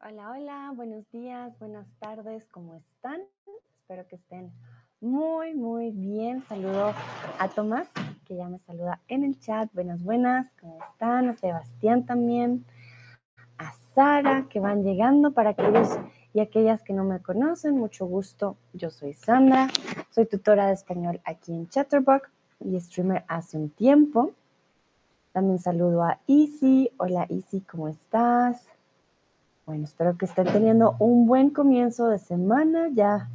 [0.00, 3.20] Hola, hola, buenos días, buenas tardes, ¿cómo están?
[3.80, 4.52] Espero que estén
[5.00, 6.40] muy, muy bien.
[6.44, 6.92] Saludo
[7.36, 7.88] a Tomás,
[8.24, 9.68] que ya me saluda en el chat.
[9.74, 11.30] Buenas, buenas, ¿cómo están?
[11.30, 12.64] A Sebastián también.
[13.58, 15.32] A Sara, que van llegando.
[15.32, 15.98] Para aquellos
[16.32, 18.56] y aquellas que no me conocen, mucho gusto.
[18.74, 19.66] Yo soy Sandra,
[20.10, 22.30] soy tutora de español aquí en Chatterbox
[22.60, 24.30] y streamer hace un tiempo.
[25.32, 26.88] También saludo a Easy.
[26.98, 28.64] Hola Easy, ¿cómo estás?
[29.68, 33.28] Bueno, espero que estén teniendo un buen comienzo de semana, ya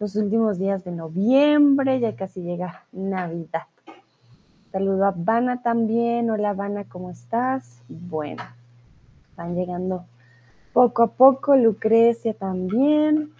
[0.00, 3.68] los últimos días de noviembre, ya casi llega Navidad.
[4.72, 6.28] Saludo a Vana también.
[6.28, 7.82] Hola Vana, ¿cómo estás?
[7.88, 8.42] Bueno,
[9.36, 10.04] van llegando
[10.72, 11.54] poco a poco.
[11.54, 13.30] Lucrecia también.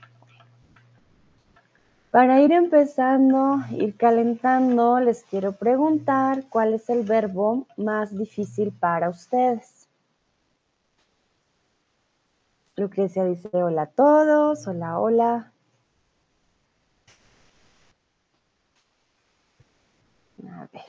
[2.13, 9.09] Para ir empezando, ir calentando, les quiero preguntar cuál es el verbo más difícil para
[9.09, 9.76] ustedes.
[12.77, 15.53] Lucrecia dice hola a todos, hola, hola.
[20.47, 20.85] A ver.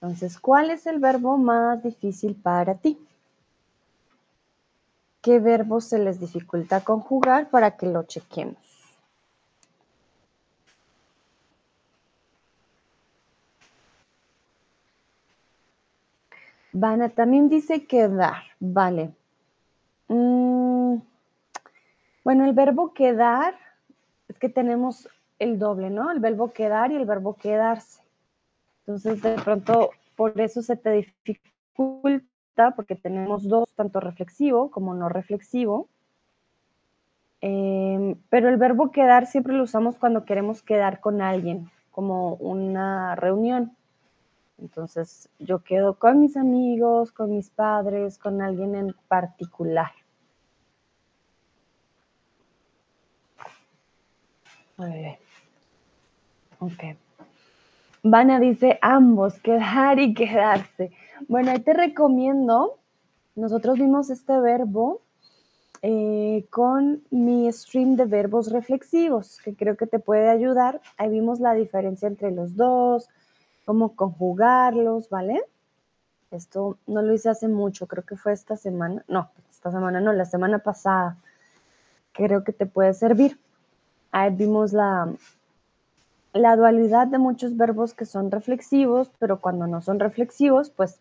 [0.00, 2.98] Entonces, ¿cuál es el verbo más difícil para ti?
[5.22, 8.58] ¿Qué verbo se les dificulta conjugar para que lo chequemos?
[16.72, 19.14] Vana también dice quedar, vale.
[20.08, 20.96] Mm,
[22.24, 23.54] bueno, el verbo quedar,
[24.28, 26.10] es que tenemos el doble, ¿no?
[26.10, 28.02] El verbo quedar y el verbo quedarse.
[28.80, 35.08] Entonces, de pronto, por eso se te dificulta, porque tenemos dos, tanto reflexivo como no
[35.08, 35.88] reflexivo.
[37.40, 43.16] Em, pero el verbo quedar siempre lo usamos cuando queremos quedar con alguien, como una
[43.16, 43.76] reunión.
[44.58, 49.90] Entonces, yo quedo con mis amigos, con mis padres, con alguien en particular.
[54.76, 55.18] Ver.
[56.58, 56.96] Ok.
[58.02, 60.92] Vana dice ambos, quedar y quedarse.
[61.28, 62.78] Bueno, ahí te recomiendo,
[63.34, 65.00] nosotros vimos este verbo
[65.80, 70.80] eh, con mi stream de verbos reflexivos, que creo que te puede ayudar.
[70.96, 73.08] Ahí vimos la diferencia entre los dos,
[73.64, 75.42] cómo conjugarlos, ¿vale?
[76.30, 80.12] Esto no lo hice hace mucho, creo que fue esta semana, no, esta semana no,
[80.12, 81.16] la semana pasada.
[82.12, 83.38] Creo que te puede servir.
[84.12, 85.12] Ahí vimos la,
[86.32, 91.00] la dualidad de muchos verbos que son reflexivos, pero cuando no son reflexivos, pues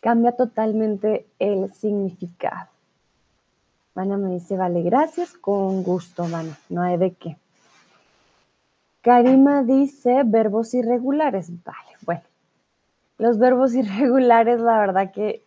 [0.00, 2.68] cambia totalmente el significado.
[3.94, 7.38] Mana me dice, vale, gracias, con gusto, Mana, no hay de qué.
[9.04, 11.50] Karima dice, verbos irregulares.
[11.62, 12.22] Vale, bueno,
[13.18, 15.44] los verbos irregulares, la verdad que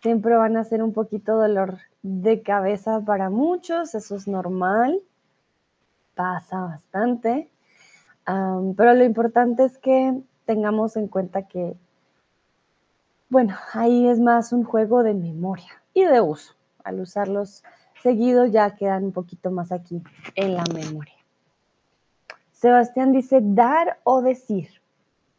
[0.00, 5.00] siempre van a ser un poquito dolor de cabeza para muchos, eso es normal,
[6.14, 7.52] pasa bastante
[8.24, 11.74] pero lo importante es que tengamos en cuenta que,
[13.28, 16.54] bueno, ahí es más un juego de memoria y de uso.
[16.84, 17.62] Al usarlos
[18.02, 20.02] seguidos ya quedan un poquito más aquí
[20.34, 21.14] en la memoria.
[22.62, 24.68] Sebastián dice dar o decir.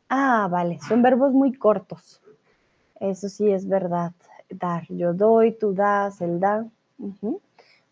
[0.10, 2.22] Ah, vale, son verbos muy cortos.
[3.00, 4.12] Eso sí es verdad.
[4.50, 6.68] Dar, yo doy, tú das, él da.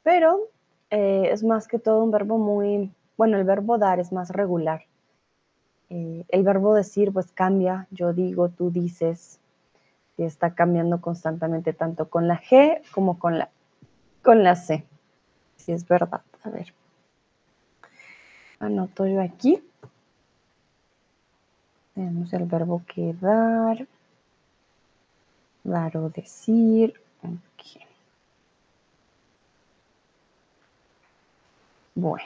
[0.04, 0.50] Pero
[0.90, 4.82] eh, es más que todo un verbo muy, bueno, el verbo dar es más regular.
[5.90, 9.40] Eh, el verbo decir pues cambia, yo digo, tú dices,
[10.18, 13.50] y está cambiando constantemente tanto con la G como con la,
[14.24, 14.84] con la C.
[15.56, 16.74] Si es verdad, a ver.
[18.62, 19.60] Anoto yo aquí.
[21.96, 23.88] Tenemos el verbo quedar,
[25.64, 26.94] dar o decir.
[31.96, 32.24] Bueno.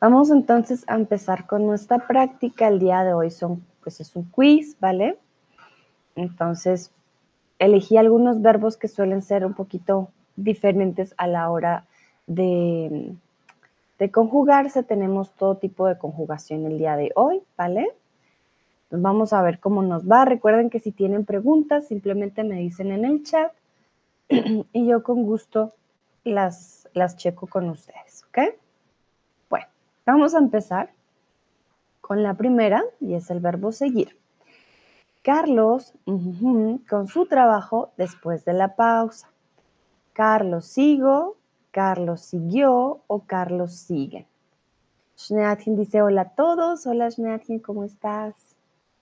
[0.00, 2.68] Vamos entonces a empezar con nuestra práctica.
[2.68, 5.18] El día de hoy son, pues es un quiz, ¿vale?
[6.16, 6.90] Entonces,
[7.58, 11.84] elegí algunos verbos que suelen ser un poquito diferentes a la hora
[12.26, 13.14] de,
[13.98, 14.82] de conjugarse.
[14.82, 17.94] Tenemos todo tipo de conjugación el día de hoy, ¿vale?
[18.90, 20.24] vamos a ver cómo nos va.
[20.24, 23.52] Recuerden que si tienen preguntas, simplemente me dicen en el chat
[24.28, 25.74] y yo con gusto
[26.24, 28.38] las, las checo con ustedes, ¿ok?
[30.08, 30.90] Vamos a empezar
[32.00, 34.16] con la primera y es el verbo seguir.
[35.20, 35.92] Carlos
[36.88, 39.28] con su trabajo después de la pausa.
[40.14, 41.36] Carlos sigo,
[41.70, 44.26] Carlos siguió o Carlos sigue.
[45.16, 46.86] Schneatchen dice hola a todos.
[46.86, 48.34] Hola Schneatchen, ¿cómo estás?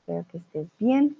[0.00, 1.16] Espero que estés bien.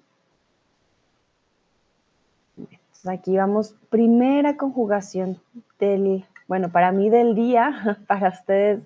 [3.08, 5.40] aquí vamos, primera conjugación
[5.78, 8.82] del, bueno, para mí del día, para ustedes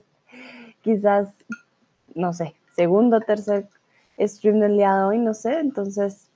[0.82, 1.28] quizás,
[2.14, 3.68] no sé, segundo, tercer
[4.18, 6.30] stream del día de hoy, no sé, entonces,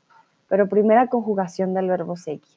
[0.49, 2.54] pero primera conjugación del verbo seguir.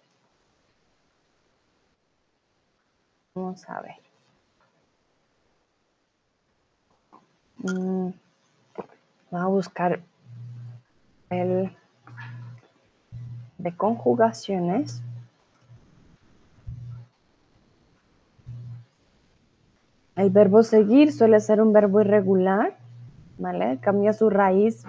[3.37, 3.95] Vamos a ver.
[7.57, 8.09] Mm,
[9.29, 9.99] vamos a buscar
[11.29, 11.71] el
[13.59, 15.03] de conjugaciones.
[20.15, 22.75] El verbo seguir suele ser un verbo irregular,
[23.37, 23.77] ¿vale?
[23.81, 24.83] Cambia su raíz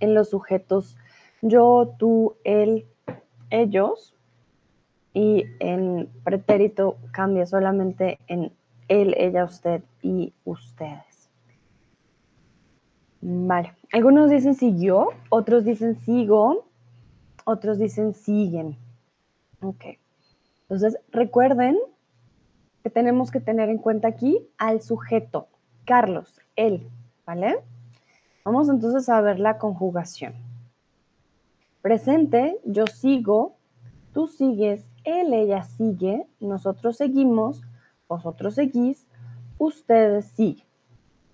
[0.00, 0.96] en los sujetos
[1.42, 2.86] yo, tú, él,
[3.50, 4.14] ellos,
[5.14, 8.52] y en pretérito cambia solamente en
[8.88, 11.30] él, ella, usted y ustedes.
[13.20, 16.66] Vale, algunos dicen siguió, otros dicen sigo,
[17.44, 18.76] otros dicen siguen.
[19.60, 19.84] Ok,
[20.62, 21.78] entonces recuerden
[22.82, 25.46] que tenemos que tener en cuenta aquí al sujeto,
[25.84, 26.88] Carlos, él,
[27.24, 27.60] ¿vale?
[28.44, 30.34] Vamos entonces a ver la conjugación.
[31.80, 33.54] Presente, yo sigo,
[34.12, 37.62] tú sigues, él, ella sigue, nosotros seguimos,
[38.08, 39.06] vosotros seguís,
[39.58, 40.66] ustedes siguen,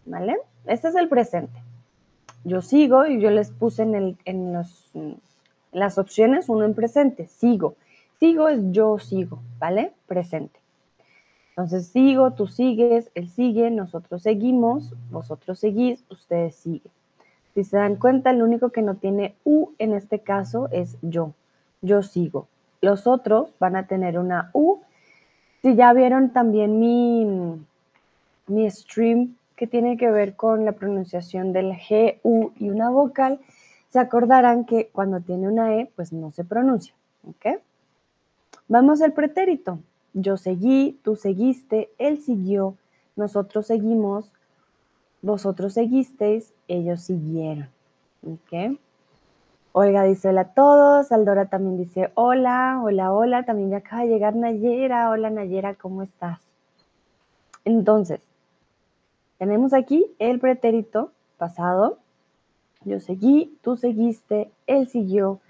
[0.07, 0.37] ¿vale?
[0.67, 1.63] Este es el presente.
[2.45, 5.21] Yo sigo y yo les puse en, los, en
[5.73, 7.75] las opciones uno en presente, sigo.
[8.19, 9.93] Sigo es yo sigo, ¿vale?
[10.07, 10.59] Presente.
[11.51, 16.93] Entonces sigo, tú sigues, él sigue, nosotros seguimos, vosotros seguís, ustedes siguen.
[17.55, 21.35] Si se dan cuenta, el único que no tiene U en este caso es yo.
[21.83, 22.47] Yo sigo.
[22.81, 24.81] Los otros van a tener una U.
[25.63, 27.27] Si ya vieron también mi,
[28.47, 33.41] mi stream que tiene que ver con la pronunciación del G, U y una vocal,
[33.91, 36.95] se acordarán que cuando tiene una E, pues no se pronuncia.
[37.29, 37.61] ¿Ok?
[38.69, 39.81] Vamos al pretérito.
[40.13, 42.77] Yo seguí, tú seguiste, él siguió,
[43.17, 44.31] nosotros seguimos,
[45.23, 47.69] vosotros seguisteis, ellos siguieron.
[48.23, 48.79] ¿Ok?
[49.73, 54.09] Olga dice hola a todos, Aldora también dice hola, hola, hola, también ya acaba de
[54.09, 56.41] llegar Nayera, hola Nayera, ¿cómo estás?
[57.65, 58.21] Entonces,
[59.39, 61.99] tenemos aquí el pretérito pasado,
[62.85, 65.41] yo seguí, tú seguiste, él siguió,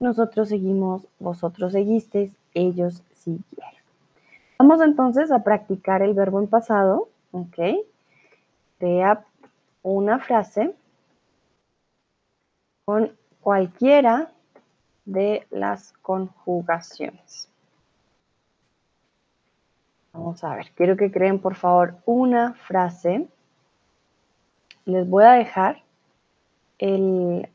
[0.00, 3.82] nosotros seguimos, vosotros seguisteis, ellos siguieron.
[4.58, 7.58] Vamos entonces a practicar el verbo en pasado, ¿ok?
[8.78, 9.24] Crea
[9.82, 10.74] una frase
[12.84, 13.12] con
[13.48, 14.30] cualquiera
[15.06, 17.48] de las conjugaciones.
[20.12, 23.26] Vamos a ver, quiero que creen por favor una frase.
[24.84, 25.82] Les voy a dejar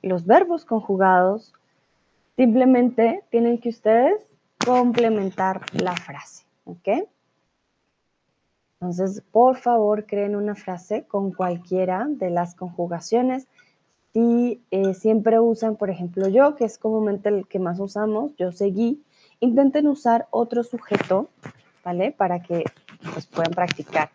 [0.01, 1.53] los verbos conjugados.
[2.37, 4.15] Simplemente tienen que ustedes
[4.65, 6.43] complementar la frase.
[6.65, 7.07] ¿Ok?
[8.81, 13.47] Entonces, por favor, creen una frase con cualquiera de las conjugaciones.
[14.13, 18.51] Si eh, siempre usan, por ejemplo, yo, que es comúnmente el que más usamos, yo
[18.51, 19.03] seguí,
[19.39, 21.29] intenten usar otro sujeto,
[21.83, 22.11] ¿vale?
[22.11, 22.63] Para que
[23.11, 24.11] pues, puedan practicar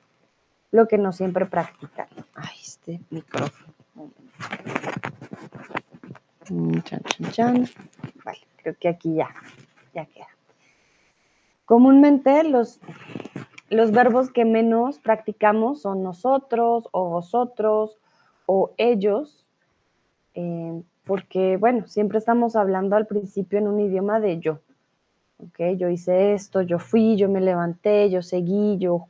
[0.71, 2.07] lo que no siempre practican.
[2.35, 3.75] Ay, este micrófono.
[6.45, 7.69] Chan, chan, chan.
[8.25, 9.29] Vale, creo que aquí ya,
[9.95, 10.29] ya queda.
[11.65, 12.81] Comúnmente los,
[13.69, 17.99] los verbos que menos practicamos son nosotros o vosotros
[18.47, 19.45] o ellos,
[20.41, 24.61] eh, porque, bueno, siempre estamos hablando al principio en un idioma de yo.
[25.39, 25.77] ¿ok?
[25.77, 29.09] Yo hice esto, yo fui, yo me levanté, yo seguí, yo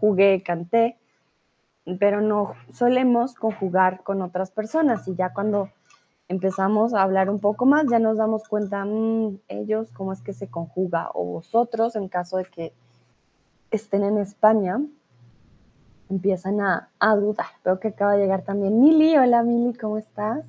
[0.00, 0.98] jugué, canté,
[1.98, 5.70] pero no solemos conjugar con otras personas y ya cuando
[6.28, 10.34] empezamos a hablar un poco más, ya nos damos cuenta, mm, ellos, cómo es que
[10.34, 12.72] se conjuga, o vosotros, en caso de que
[13.70, 14.78] estén en España,
[16.10, 17.46] empiezan a, a dudar.
[17.64, 19.16] Veo que acaba de llegar también Mili.
[19.16, 20.44] Hola Mili, ¿cómo estás?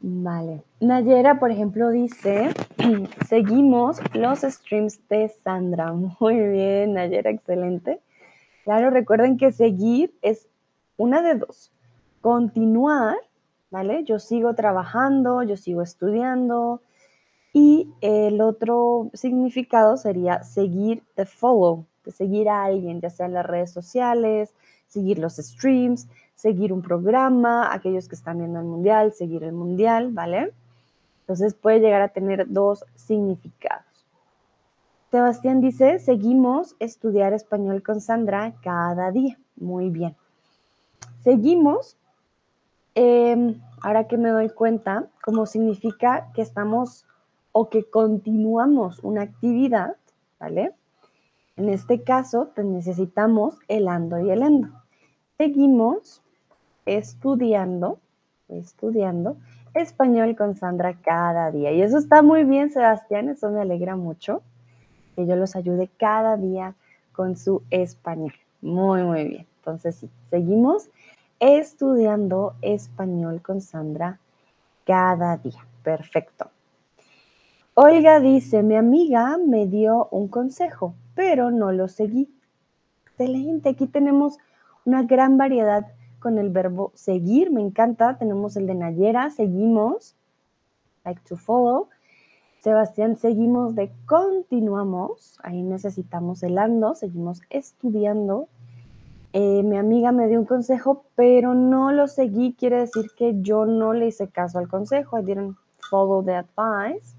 [0.00, 0.62] Vale.
[0.80, 2.50] Nayera, por ejemplo, dice,
[3.28, 5.92] seguimos los streams de Sandra.
[6.20, 8.00] Muy bien, Nayera, excelente.
[8.64, 10.48] Claro, recuerden que seguir es
[10.96, 11.72] una de dos.
[12.20, 13.16] Continuar
[13.70, 14.04] ¿vale?
[14.04, 16.80] Yo sigo trabajando, yo sigo estudiando.
[17.52, 23.46] Y el otro significado sería seguir the follow, seguir a alguien, ya sea en las
[23.46, 24.52] redes sociales,
[24.86, 30.12] seguir los streams, seguir un programa, aquellos que están viendo el mundial, seguir el mundial,
[30.12, 30.52] ¿vale?
[31.20, 33.84] Entonces puede llegar a tener dos significados.
[35.10, 39.38] Sebastián dice, seguimos estudiar español con Sandra cada día.
[39.56, 40.14] Muy bien.
[41.22, 41.96] Seguimos
[42.98, 47.04] Em, ahora que me doy cuenta, como significa que estamos
[47.52, 49.96] o que continuamos una actividad,
[50.40, 50.72] ¿vale?
[51.56, 54.68] En este caso, necesitamos el ando y el endo.
[55.38, 56.22] Seguimos
[56.84, 57.98] estudiando,
[58.48, 59.36] estudiando
[59.74, 61.72] español con Sandra cada día.
[61.72, 64.42] Y eso está muy bien, Sebastián, eso me alegra mucho,
[65.14, 66.74] que yo los ayude cada día
[67.12, 68.34] con su español.
[68.60, 69.46] Muy, muy bien.
[69.58, 70.88] Entonces, sí, seguimos
[71.40, 74.18] estudiando español con Sandra
[74.86, 75.66] cada día.
[75.82, 76.50] Perfecto.
[77.74, 82.28] Olga dice, mi amiga me dio un consejo, pero no lo seguí.
[83.06, 84.38] Excelente, aquí tenemos
[84.84, 85.86] una gran variedad
[86.20, 88.18] con el verbo seguir, me encanta.
[88.18, 90.14] Tenemos el de Nayera, seguimos,
[91.04, 91.88] like to follow.
[92.60, 98.48] Sebastián, seguimos de continuamos, ahí necesitamos el ando, seguimos estudiando.
[99.32, 103.66] Eh, mi amiga me dio un consejo, pero no lo seguí, quiere decir que yo
[103.66, 107.14] no le hice caso al consejo, I didn't follow the advice.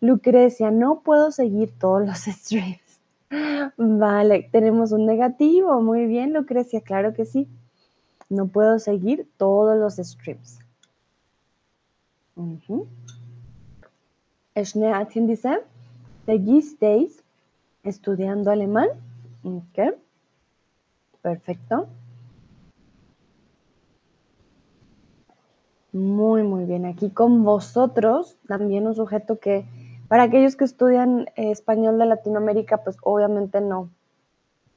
[0.00, 2.80] Lucrecia, no puedo seguir todos los streams.
[3.76, 5.80] Vale, tenemos un negativo.
[5.80, 7.48] Muy bien, Lucrecia, claro que sí.
[8.28, 10.58] No puedo seguir todos los streams.
[12.36, 12.58] Uh
[15.26, 15.58] dice,
[16.26, 17.22] seguisteis
[17.82, 18.88] estudiando alemán.
[19.42, 19.94] Ok.
[21.22, 21.88] Perfecto.
[25.92, 26.84] Muy, muy bien.
[26.84, 29.64] Aquí con vosotros, también un sujeto que
[30.08, 33.90] para aquellos que estudian eh, español de Latinoamérica, pues obviamente no,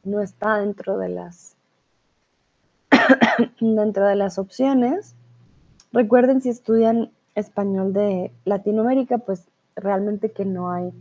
[0.04, 1.56] no está dentro de las
[3.60, 5.16] dentro de las opciones.
[5.92, 10.92] Recuerden si estudian español de Latinoamérica, pues realmente que no hay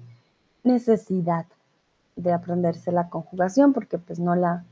[0.62, 1.46] necesidad
[2.16, 4.64] de aprenderse la conjugación porque pues no la,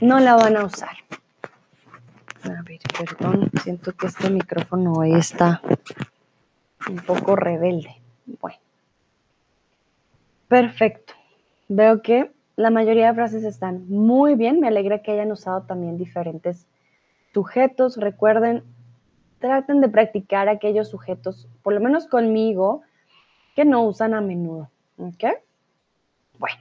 [0.00, 0.96] no la van a usar.
[2.42, 5.62] A ver, perdón, siento que este micrófono hoy está
[6.88, 7.96] un poco rebelde.
[8.40, 8.63] Bueno.
[10.48, 11.14] Perfecto.
[11.68, 14.60] Veo que la mayoría de frases están muy bien.
[14.60, 16.66] Me alegra que hayan usado también diferentes
[17.32, 17.96] sujetos.
[17.96, 18.62] Recuerden,
[19.38, 22.82] traten de practicar aquellos sujetos, por lo menos conmigo,
[23.54, 24.70] que no usan a menudo.
[24.98, 25.24] ¿Ok?
[26.38, 26.56] Bueno,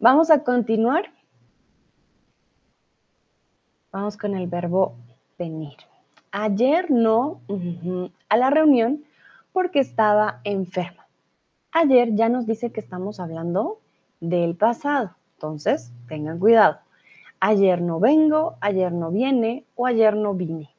[0.00, 1.10] vamos a continuar.
[3.92, 4.96] Vamos con el verbo
[5.38, 5.76] venir.
[6.30, 7.40] Ayer no
[8.28, 9.04] a la reunión
[9.52, 11.07] porque estaba enferma.
[11.72, 13.80] Ayer ya nos dice que estamos hablando
[14.20, 15.14] del pasado.
[15.34, 16.78] Entonces, tengan cuidado.
[17.40, 20.70] Ayer no vengo, ayer no viene o ayer no vine.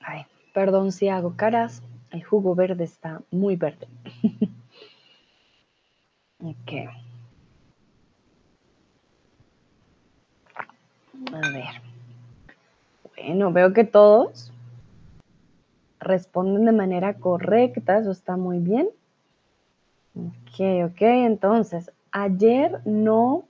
[0.00, 1.82] Ay, perdón si hago caras.
[2.10, 3.88] El jugo verde está muy verde.
[6.38, 7.13] ok.
[11.32, 11.82] A ver.
[13.16, 14.52] Bueno, veo que todos
[16.00, 18.88] responden de manera correcta, eso está muy bien.
[20.14, 23.44] Ok, ok, entonces, ayer no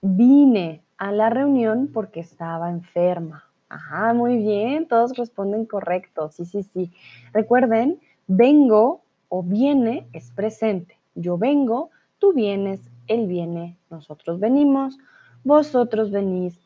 [0.00, 3.44] vine a la reunión porque estaba enferma.
[3.68, 6.30] Ajá, muy bien, todos responden correcto.
[6.30, 6.92] Sí, sí, sí.
[7.32, 10.96] Recuerden, vengo o viene es presente.
[11.14, 14.98] Yo vengo, tú vienes, él viene, nosotros venimos,
[15.42, 16.58] vosotros venís,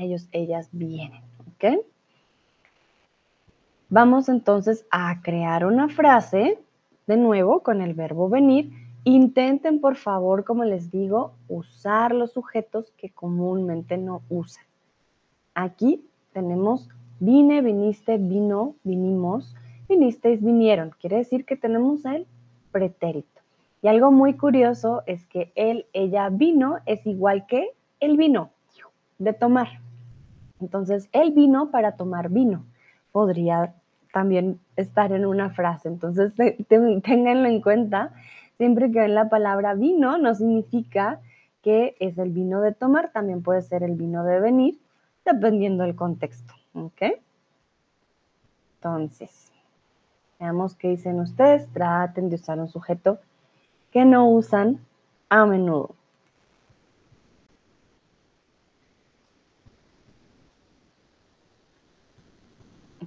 [0.00, 1.22] ellos, ellas vienen,
[1.54, 1.84] ¿ok?
[3.88, 6.58] Vamos entonces a crear una frase
[7.06, 8.70] de nuevo con el verbo venir.
[9.04, 14.64] Intenten, por favor, como les digo, usar los sujetos que comúnmente no usan.
[15.54, 16.88] Aquí tenemos
[17.20, 19.54] vine, viniste, vino, vinimos,
[19.88, 20.90] vinisteis, vinieron.
[21.00, 22.26] Quiere decir que tenemos el
[22.72, 23.40] pretérito.
[23.82, 28.50] Y algo muy curioso es que él, ella, vino es igual que el vino
[29.18, 29.68] de tomar.
[30.60, 32.64] Entonces, él vino para tomar vino.
[33.12, 33.74] Podría
[34.12, 35.88] también estar en una frase.
[35.88, 36.32] Entonces,
[36.68, 38.12] ténganlo en cuenta.
[38.56, 41.20] Siempre que ven la palabra vino, no significa
[41.62, 44.78] que es el vino de tomar, también puede ser el vino de venir,
[45.24, 46.54] dependiendo del contexto.
[48.76, 49.52] Entonces,
[50.38, 51.68] veamos qué dicen ustedes.
[51.72, 53.18] Traten de usar un sujeto
[53.90, 54.80] que no usan
[55.28, 55.94] a menudo.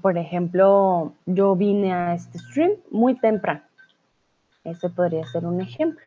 [0.03, 3.61] Por ejemplo, yo vine a este stream muy temprano.
[4.65, 6.03] Ese podría ser un ejemplo.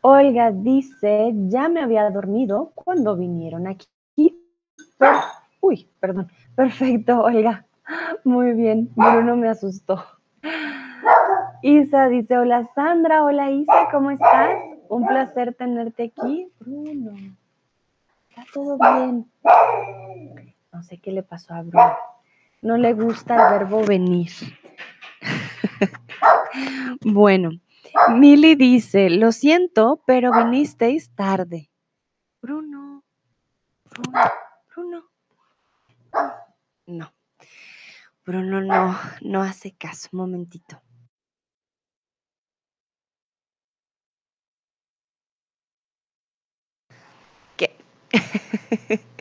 [0.00, 3.86] Olga dice, ya me había dormido cuando vinieron aquí.
[5.60, 6.28] uy, perdón.
[6.56, 7.66] Perfecto, Olga.
[8.24, 8.90] Muy bien.
[8.96, 10.02] Bruno me asustó.
[11.60, 14.48] Isa dice, hola Sandra, hola Isa, ¿cómo estás?
[14.88, 16.50] Un placer tenerte aquí.
[16.58, 17.12] Bruno.
[18.30, 19.30] está todo bien.
[20.72, 22.13] No sé qué le pasó a Bruno.
[22.64, 24.30] No le gusta el verbo venir.
[27.04, 27.50] bueno,
[28.08, 31.70] Milly dice, lo siento, pero vinisteis tarde.
[32.40, 33.04] Bruno,
[33.90, 34.32] Bruno,
[34.74, 35.10] Bruno.
[36.86, 37.12] No.
[38.24, 40.08] Bruno no, no hace caso.
[40.12, 40.80] Momentito.
[47.58, 47.76] ¿Qué?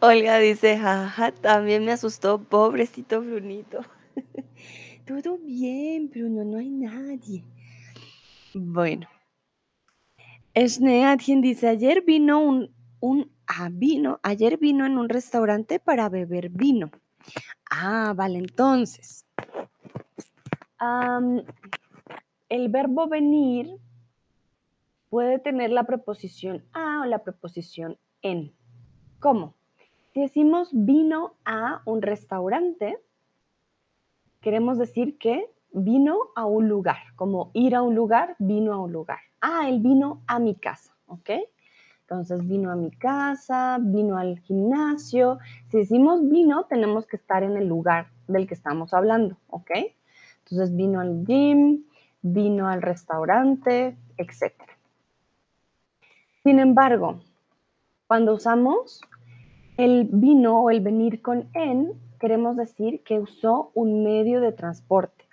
[0.00, 3.80] Olga dice, jaja, también me asustó, pobrecito Brunito.
[5.06, 7.44] Todo bien, Bruno, no hay nadie.
[8.54, 9.08] Bueno.
[11.16, 13.30] quien dice, ayer vino un, un
[13.72, 16.90] vino, ayer vino en un restaurante para beber vino.
[17.70, 19.26] Ah, vale, entonces.
[22.48, 23.76] el verbo venir
[25.08, 28.54] puede tener la preposición a o la preposición en.
[29.20, 29.52] ¿Cómo?
[30.14, 32.98] Si decimos vino a un restaurante,
[34.40, 38.92] queremos decir que vino a un lugar, como ir a un lugar, vino a un
[38.92, 39.18] lugar.
[39.42, 41.30] Ah, él vino a mi casa, ¿ok?
[42.00, 45.38] Entonces vino a mi casa, vino al gimnasio.
[45.68, 49.70] Si decimos vino, tenemos que estar en el lugar del que estamos hablando, ¿ok?
[50.44, 51.84] Entonces vino al gym,
[52.22, 54.54] vino al restaurante, etc.
[56.42, 57.20] Sin embargo,
[58.10, 59.02] cuando usamos
[59.80, 65.24] el vino o el venir con en, queremos decir que usó un medio de transporte.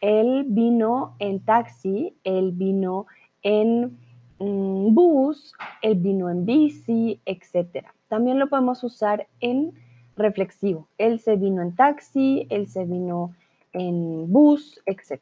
[0.00, 3.06] Él vino en taxi, él vino
[3.42, 3.98] en
[4.38, 7.84] bus, el vino en bici, etc.
[8.06, 9.72] También lo podemos usar en
[10.16, 10.86] reflexivo.
[10.96, 13.34] Él se vino en taxi, él se vino
[13.72, 15.20] en bus, etc.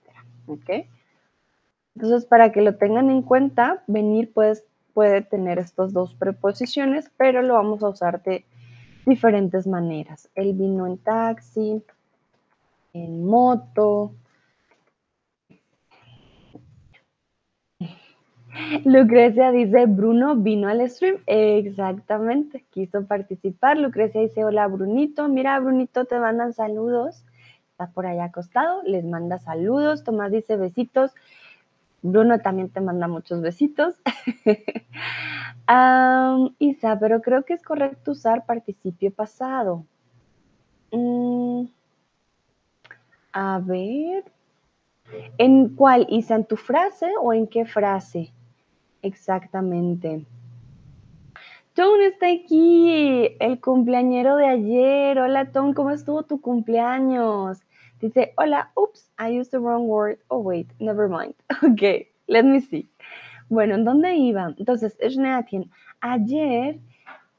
[1.95, 7.41] Entonces, para que lo tengan en cuenta, venir pues, puede tener estas dos preposiciones, pero
[7.41, 8.45] lo vamos a usar de
[9.09, 10.31] diferentes maneras.
[10.35, 11.83] Él vino en taxi,
[12.93, 14.13] en moto,
[18.85, 21.19] Lucrecia dice, Bruno vino al stream.
[21.27, 23.79] Exactamente, quiso participar.
[23.79, 25.29] Lucrecia dice, hola Brunito.
[25.29, 27.25] Mira, Brunito, te mandan saludos.
[27.71, 30.05] Está por allá acostado, les manda saludos.
[30.05, 31.13] Tomás dice besitos.
[32.03, 33.95] Bruno también te manda muchos besitos.
[36.59, 39.85] Isa, pero creo que es correcto usar participio pasado.
[40.93, 41.65] Mm,
[43.33, 44.25] a ver.
[45.39, 46.37] ¿En cuál, Isa?
[46.37, 48.33] ¿En tu frase o en qué frase?
[49.03, 50.25] Exactamente.
[51.75, 55.19] Tom está aquí, el cumpleañero de ayer.
[55.19, 57.61] Hola Tom, ¿cómo estuvo tu cumpleaños?
[58.01, 60.19] Dice, hola, oops, I used the wrong word.
[60.29, 61.35] Oh, wait, never mind.
[61.63, 62.89] Ok, let me see.
[63.49, 64.55] Bueno, ¿en dónde iba?
[64.59, 64.97] Entonces,
[66.01, 66.79] ayer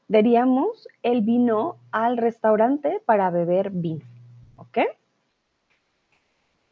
[0.08, 4.04] diríamos, él vino al restaurante para beber vino.
[4.56, 4.78] ¿Ok?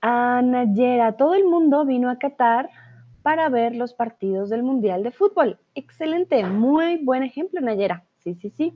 [0.00, 2.70] Anayera, todo el mundo vino a Qatar
[3.22, 5.58] para ver los partidos del Mundial de Fútbol.
[5.74, 8.04] Excelente, muy buen ejemplo, Nayera.
[8.18, 8.74] Sí, sí, sí.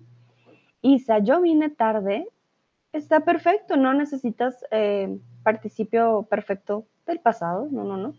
[0.81, 2.29] Isa, yo vine tarde.
[2.92, 7.68] Está perfecto, no necesitas eh, participio perfecto del pasado.
[7.70, 8.14] No, no, no.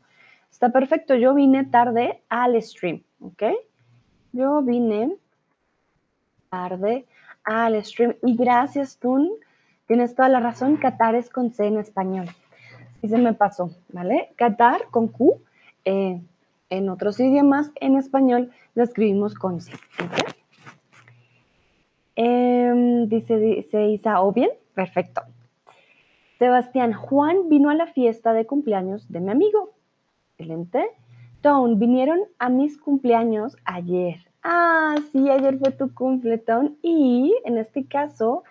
[0.51, 3.43] Está perfecto, yo vine tarde al stream, ¿ok?
[4.31, 5.15] Yo vine
[6.49, 7.05] tarde
[7.43, 8.15] al stream.
[8.23, 9.29] Y gracias, Tun.
[9.87, 12.27] Tienes toda la razón, Qatar es con C en español.
[13.01, 14.31] Sí se me pasó, ¿vale?
[14.37, 15.41] Qatar con Q
[15.85, 16.21] eh,
[16.69, 19.71] en otros idiomas, en español lo escribimos con C.
[22.15, 24.49] Em, dice, dice Isa, ¿o bien?
[24.73, 25.21] Perfecto.
[26.39, 29.71] Sebastián, Juan vino a la fiesta de cumpleaños de mi amigo.
[30.31, 30.85] Excelente.
[31.41, 34.17] Tone, vinieron a mis cumpleaños ayer.
[34.43, 36.71] Ah, sí, ayer fue tu cumpleaños.
[36.81, 38.43] Y en este caso,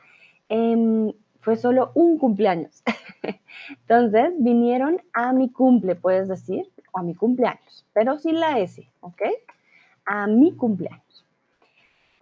[0.49, 2.83] em, fue solo un cumpleaños.
[3.69, 8.89] Entonces, vinieron a mi cumple, puedes decir, o a mi cumpleaños, pero sin la S,
[9.01, 9.23] ¿ok?
[10.07, 11.12] A mi cumpleaños.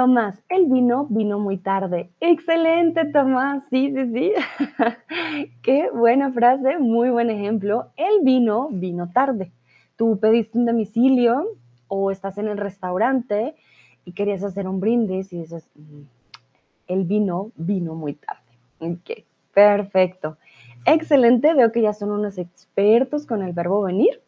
[0.00, 2.08] Tomás, el vino vino muy tarde.
[2.20, 3.62] Excelente, Tomás.
[3.68, 4.32] Sí, sí, sí.
[5.62, 7.90] Qué buena frase, muy buen ejemplo.
[7.98, 9.52] El vino vino tarde.
[9.96, 11.44] Tú pediste un domicilio
[11.88, 13.54] o estás en el restaurante
[14.06, 16.00] y querías hacer un brindis y dices, mm,
[16.86, 18.40] el vino vino muy tarde.
[18.78, 20.38] Ok, perfecto.
[20.86, 24.22] Excelente, veo que ya son unos expertos con el verbo venir.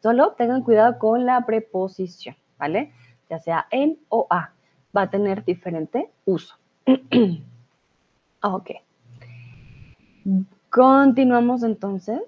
[0.00, 2.94] Solo tengan cuidado con la preposición, ¿vale?
[3.28, 4.54] Ya sea en o a,
[4.96, 6.54] va a tener diferente uso.
[8.42, 8.70] ok.
[10.70, 12.22] Continuamos entonces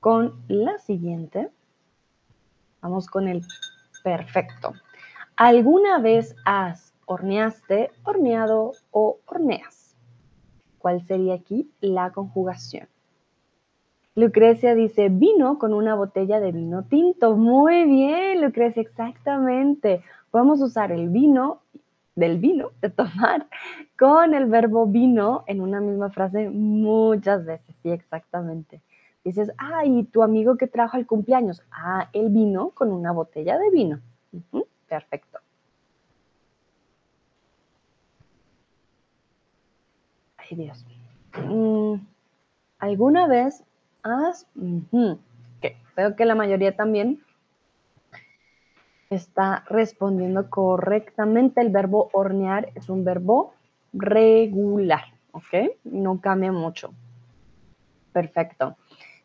[0.00, 1.50] con la siguiente.
[2.80, 3.44] Vamos con el
[4.02, 4.72] perfecto.
[5.36, 9.96] ¿Alguna vez has horneaste, horneado o horneas.
[10.78, 12.86] ¿Cuál sería aquí la conjugación?
[14.14, 17.36] Lucrecia dice, vino con una botella de vino tinto.
[17.36, 20.02] Muy bien, Lucrecia, exactamente.
[20.30, 21.60] Podemos usar el vino
[22.18, 23.46] del vino, de tomar,
[23.98, 27.74] con el verbo vino en una misma frase muchas veces.
[27.82, 28.80] Sí, exactamente.
[29.24, 31.62] Dices, ah, y tu amigo que trajo el cumpleaños.
[31.70, 34.00] Ah, él vino con una botella de vino.
[34.88, 35.38] perfecto.
[40.38, 40.84] Ay, Dios.
[41.46, 41.94] Mm,
[42.78, 43.62] ¿Alguna vez
[44.02, 44.46] has...
[45.96, 47.20] Veo que la mayoría también
[49.10, 51.60] está respondiendo correctamente.
[51.60, 53.54] El verbo hornear es un verbo
[53.92, 55.72] regular, ¿ok?
[55.84, 56.92] No cambia mucho.
[58.12, 58.76] Perfecto.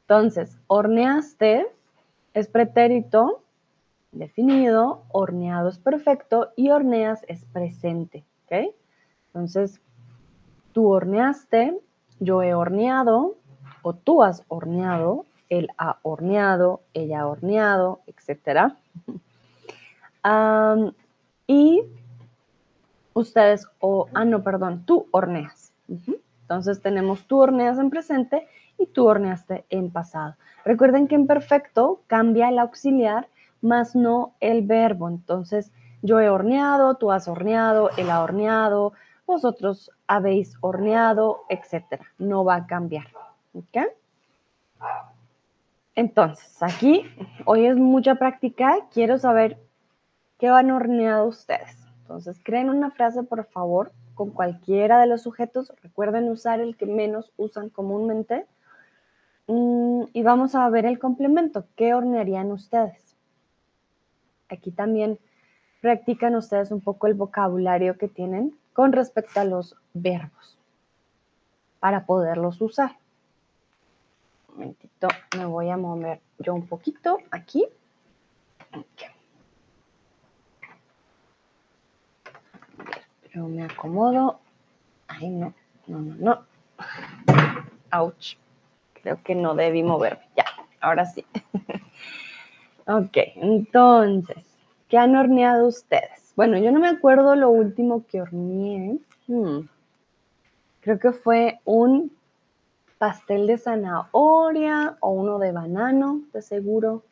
[0.01, 1.67] Entonces, horneaste
[2.33, 3.43] es pretérito
[4.11, 8.73] definido, horneado es perfecto y horneas es presente, ¿ok?
[9.27, 9.81] Entonces,
[10.71, 11.79] tú horneaste,
[12.19, 13.35] yo he horneado,
[13.81, 18.77] o tú has horneado, él ha horneado, ella ha horneado, etcétera
[21.47, 21.83] y
[23.13, 25.73] ustedes, o, ah, no, perdón, tú horneas.
[26.41, 30.35] Entonces tenemos tú horneas en presente y tú horneaste en pasado.
[30.65, 33.27] Recuerden que en perfecto cambia el auxiliar,
[33.61, 35.09] más no el verbo.
[35.09, 38.93] Entonces, yo he horneado, tú has horneado, él ha horneado,
[39.25, 42.05] vosotros habéis horneado, etcétera.
[42.17, 43.07] No va a cambiar.
[43.53, 43.87] ¿Ok?
[45.95, 47.05] Entonces, aquí
[47.45, 48.79] hoy es mucha práctica.
[48.91, 49.57] Quiero saber
[50.43, 51.77] ¿Qué van horneado ustedes?
[52.01, 55.71] Entonces, creen una frase, por favor, con cualquiera de los sujetos.
[55.81, 58.45] Recuerden usar el que menos usan comúnmente.
[59.47, 61.65] Mm, y vamos a ver el complemento.
[61.77, 63.15] ¿Qué hornearían ustedes?
[64.49, 65.17] Aquí también
[65.79, 70.57] practican ustedes un poco el vocabulario que tienen con respecto a los verbos
[71.79, 72.97] para poderlos usar.
[74.49, 77.65] Un momentito, me voy a mover yo un poquito aquí.
[83.33, 84.39] Yo me acomodo.
[85.07, 85.53] Ay, no,
[85.87, 86.45] no, no, no.
[87.91, 88.37] Ouch.
[89.01, 90.23] Creo que no debí moverme.
[90.37, 90.45] Ya,
[90.79, 91.25] ahora sí.
[92.87, 94.45] ok, entonces,
[94.87, 96.31] ¿qué han horneado ustedes?
[96.35, 98.99] Bueno, yo no me acuerdo lo último que horneé.
[99.27, 99.67] Hmm.
[100.81, 102.11] Creo que fue un
[102.99, 107.03] pastel de zanahoria o uno de banano, de seguro.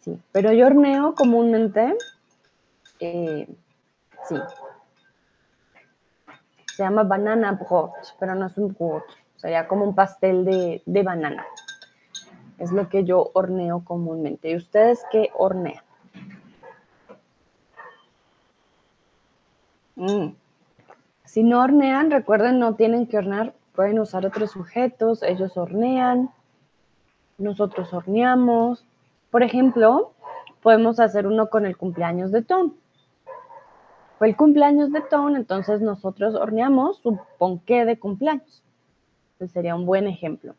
[0.00, 1.94] sí, pero yo horneo comúnmente
[3.00, 3.48] eh,
[4.26, 4.36] Sí.
[6.78, 9.04] Se llama banana brot, pero no es un brot.
[9.36, 11.46] Sería como un pastel de, banana.
[12.58, 14.50] Es lo que yo horneo comúnmente.
[14.50, 15.82] ¿Y ustedes qué hornean?
[19.96, 20.34] Mm.
[21.24, 23.54] Si no hornean, recuerden, no tienen que hornear.
[23.74, 25.22] Pueden usar otros sujetos.
[25.22, 26.30] Ellos hornean.
[27.38, 28.84] Nosotros horneamos.
[29.30, 30.12] Por ejemplo,
[30.62, 32.72] podemos hacer uno con el cumpleaños de Tom.
[34.18, 38.64] Fue el cumpleaños de Tone, entonces nosotros horneamos su ponqué de cumpleaños.
[39.52, 40.56] Sería un buen ejemplo.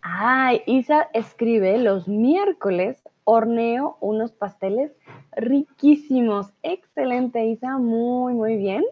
[0.00, 4.92] Ay, Isa escribe, los miércoles horneo unos pasteles
[5.32, 6.52] riquísimos.
[6.62, 8.84] Excelente, Isa, muy, muy bien.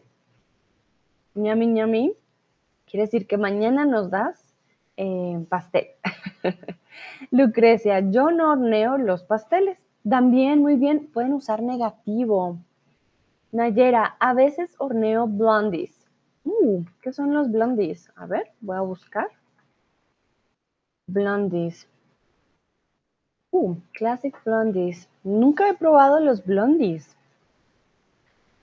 [1.34, 2.12] Ñami, ñami.
[2.86, 4.54] Quiere decir que mañana nos das
[4.98, 5.86] eh, pastel.
[7.30, 9.78] Lucrecia, yo no horneo los pasteles.
[10.08, 12.58] También, muy bien, pueden usar negativo.
[13.52, 15.94] Nayera, a veces horneo blondies.
[16.44, 18.10] Uh, ¿Qué son los blondies?
[18.16, 19.28] A ver, voy a buscar.
[21.06, 21.86] Blondies.
[23.52, 25.08] Uh, classic blondies.
[25.22, 27.16] Nunca he probado los blondies.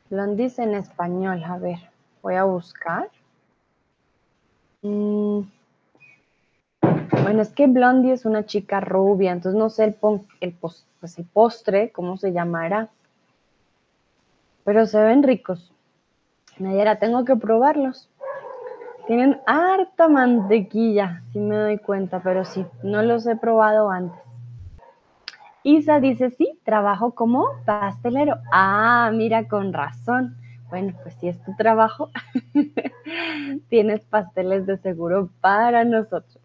[0.09, 1.77] Blondies en español, a ver,
[2.23, 3.09] voy a buscar.
[4.81, 5.41] Mm,
[7.23, 9.95] bueno, es que Blondie es una chica rubia, entonces no sé
[10.41, 12.89] el, pues el postre, cómo se llamará.
[14.63, 15.71] Pero se ven ricos.
[16.57, 18.09] Nayera, tengo que probarlos.
[19.07, 24.19] Tienen harta mantequilla, si me doy cuenta, pero sí, no los he probado antes.
[25.63, 28.35] Isa dice, sí, trabajo como pastelero.
[28.51, 30.35] Ah, mira, con razón.
[30.69, 32.11] Bueno, pues si es tu trabajo,
[33.69, 36.39] tienes pasteles de seguro para nosotros.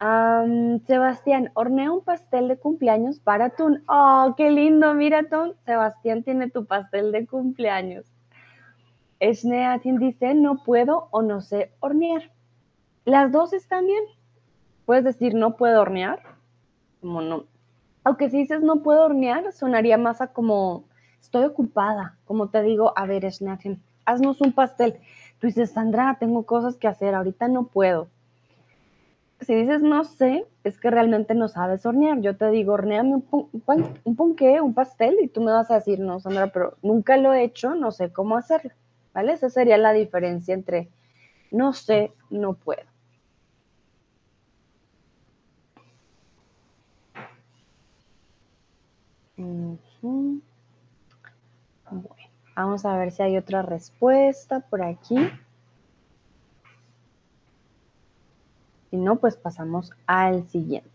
[0.00, 3.78] Sebastián, hornea un pastel de cumpleaños para tú.
[3.88, 5.54] Oh, qué lindo, mira tú.
[5.64, 8.06] Sebastián tiene tu pastel de cumpleaños.
[9.18, 12.30] Esneatin dice, no puedo o no sé hornear.
[13.04, 14.04] Las dos están bien.
[14.86, 16.22] Puedes decir, no puedo hornear,
[17.00, 17.44] como no.
[18.04, 20.84] Aunque si dices no puedo hornear, sonaría más a como
[21.20, 22.16] estoy ocupada.
[22.24, 25.00] Como te digo, a ver, Schnacken, haznos un pastel.
[25.40, 28.08] Tú dices, Sandra, tengo cosas que hacer, ahorita no puedo.
[29.40, 32.20] Si dices no sé, es que realmente no sabes hornear.
[32.20, 33.50] Yo te digo, horneame un,
[34.04, 37.32] un ponqué, un pastel, y tú me vas a decir, no, Sandra, pero nunca lo
[37.32, 38.72] he hecho, no sé cómo hacerlo.
[39.14, 39.32] ¿Vale?
[39.32, 40.88] Esa sería la diferencia entre
[41.50, 42.82] no sé, no puedo.
[51.90, 55.16] Bueno, vamos a ver si hay otra respuesta por aquí.
[58.90, 60.90] Si no, pues pasamos al siguiente.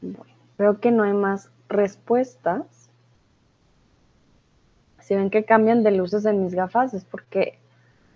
[0.00, 2.90] Bueno, creo que no hay más respuestas.
[5.00, 7.58] Si ven que cambian de luces en mis gafas es porque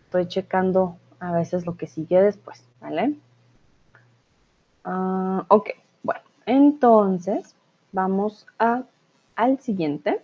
[0.04, 3.16] estoy checando a veces lo que sigue después, ¿vale?
[4.84, 5.70] Ah, ok,
[6.02, 7.56] bueno, entonces
[7.92, 8.84] vamos a,
[9.34, 10.20] al siguiente.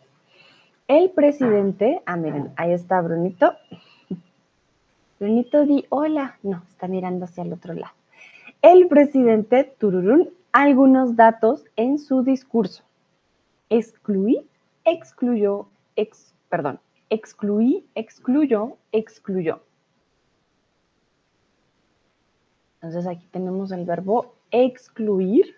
[0.90, 3.54] El presidente, ah, miren, ahí está Brunito.
[5.20, 6.36] Brunito di hola.
[6.42, 7.94] No, está mirando hacia el otro lado.
[8.60, 12.82] El presidente, tururún, algunos datos en su discurso.
[13.68, 14.44] Excluí,
[14.84, 19.60] excluyó, ex, perdón, excluí, excluyó, excluyó.
[22.82, 25.54] Entonces aquí tenemos el verbo excluir,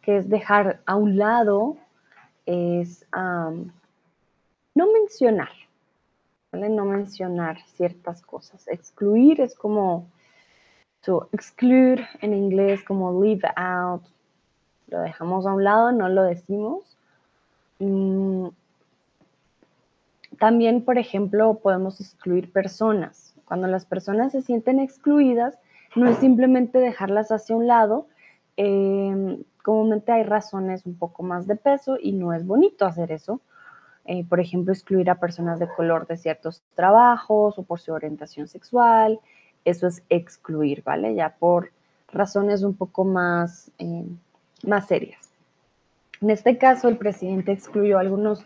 [0.00, 1.76] que es dejar a un lado,
[2.46, 3.06] es
[4.78, 5.50] no mencionar.
[6.52, 8.68] No mencionar ciertas cosas.
[8.68, 10.06] Excluir es como
[11.02, 14.02] to exclude en inglés, como leave out.
[14.86, 16.96] Lo dejamos a un lado, no lo decimos.
[17.80, 18.48] Mm,
[20.38, 23.34] también, por ejemplo, podemos excluir personas.
[23.46, 25.58] Cuando las personas se sienten excluidas,
[25.96, 28.06] no es simplemente dejarlas hacia un lado.
[28.56, 33.40] Em, comúnmente hay razones un poco más de peso y no es bonito hacer eso.
[34.08, 38.48] Eh, por ejemplo, excluir a personas de color de ciertos trabajos o por su orientación
[38.48, 39.20] sexual.
[39.64, 41.14] Eso es excluir, ¿vale?
[41.14, 41.70] Ya por
[42.10, 44.18] razones un poco más, em,
[44.64, 45.30] más serias.
[46.20, 48.44] En este caso, el presidente excluyó algunos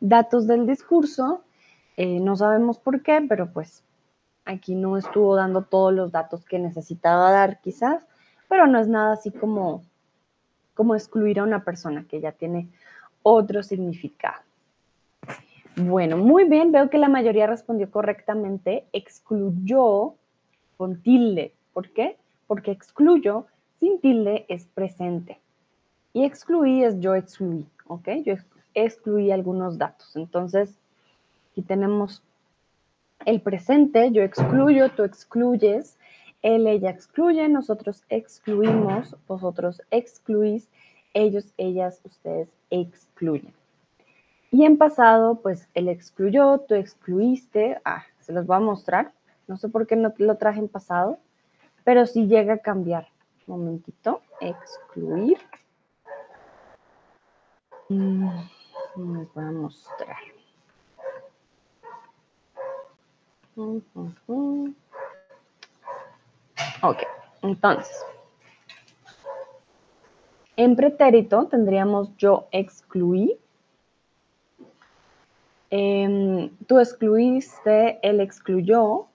[0.00, 1.42] datos del discurso.
[1.98, 3.84] Eh, no sabemos por qué, pero pues
[4.44, 8.06] Aquí no estuvo dando todos los datos que necesitaba dar quizás,
[8.48, 9.84] pero no es nada así como,
[10.74, 12.68] como excluir a una persona que ya tiene
[13.22, 14.42] otro significado.
[15.76, 18.84] Bueno, muy bien, veo que la mayoría respondió correctamente.
[18.92, 20.14] Excluyó
[20.76, 21.54] con tilde.
[21.72, 22.16] ¿Por qué?
[22.46, 23.46] Porque excluyo
[23.78, 25.38] sin tilde es presente.
[26.12, 28.08] Y excluí es yo excluí, ¿ok?
[28.24, 28.34] Yo
[28.74, 30.16] excluí algunos datos.
[30.16, 30.78] Entonces,
[31.50, 32.22] aquí tenemos
[33.24, 35.98] el presente, yo excluyo, tú excluyes,
[36.42, 40.68] él, ella excluye, nosotros excluimos, vosotros excluís,
[41.12, 43.59] ellos, ellas, ustedes excluyen.
[44.52, 49.12] Y en pasado, pues él excluyó, tú excluiste, ah, se los voy a mostrar,
[49.46, 51.18] no sé por qué no lo traje en pasado,
[51.84, 53.06] pero sí llega a cambiar.
[53.46, 55.38] Momentito, excluir.
[57.88, 58.28] Mm,
[58.96, 60.16] les voy a mostrar.
[66.82, 66.98] Ok,
[67.42, 68.04] entonces,
[70.56, 73.38] en pretérito tendríamos yo excluí,
[75.70, 79.06] em, tú excluiste, él excluyó,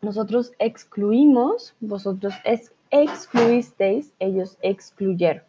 [0.00, 2.34] nosotros excluimos, vosotros
[2.90, 5.42] excluisteis, ellos excluyeron.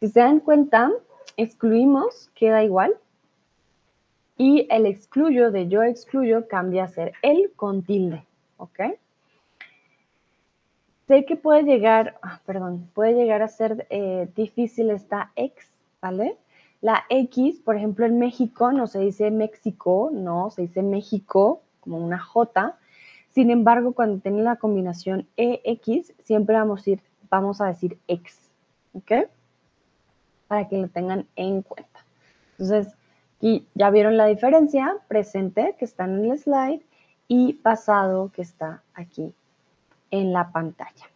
[0.00, 0.90] Si se dan cuenta,
[1.36, 2.96] excluimos, queda igual,
[4.36, 8.24] y el excluyo de yo excluyo cambia a ser el con tilde,
[8.56, 8.80] ¿ok?
[11.08, 16.36] Sé que puede llegar, ah, perdón, puede llegar a ser eh, difícil esta X, ¿vale?
[16.80, 21.98] La X, por ejemplo, en México no se dice México, no, se dice México como
[21.98, 22.76] una J.
[23.30, 26.90] Sin embargo, cuando tiene la combinación EX, siempre vamos a,
[27.30, 28.38] vamos a decir X,
[28.94, 29.28] ¿ok?
[30.46, 32.04] Para que lo tengan en cuenta.
[32.52, 32.94] Entonces,
[33.40, 36.82] y ya vieron la diferencia, presente que está en el slide
[37.28, 39.32] y pasado que está aquí
[40.10, 41.06] en la pantalla.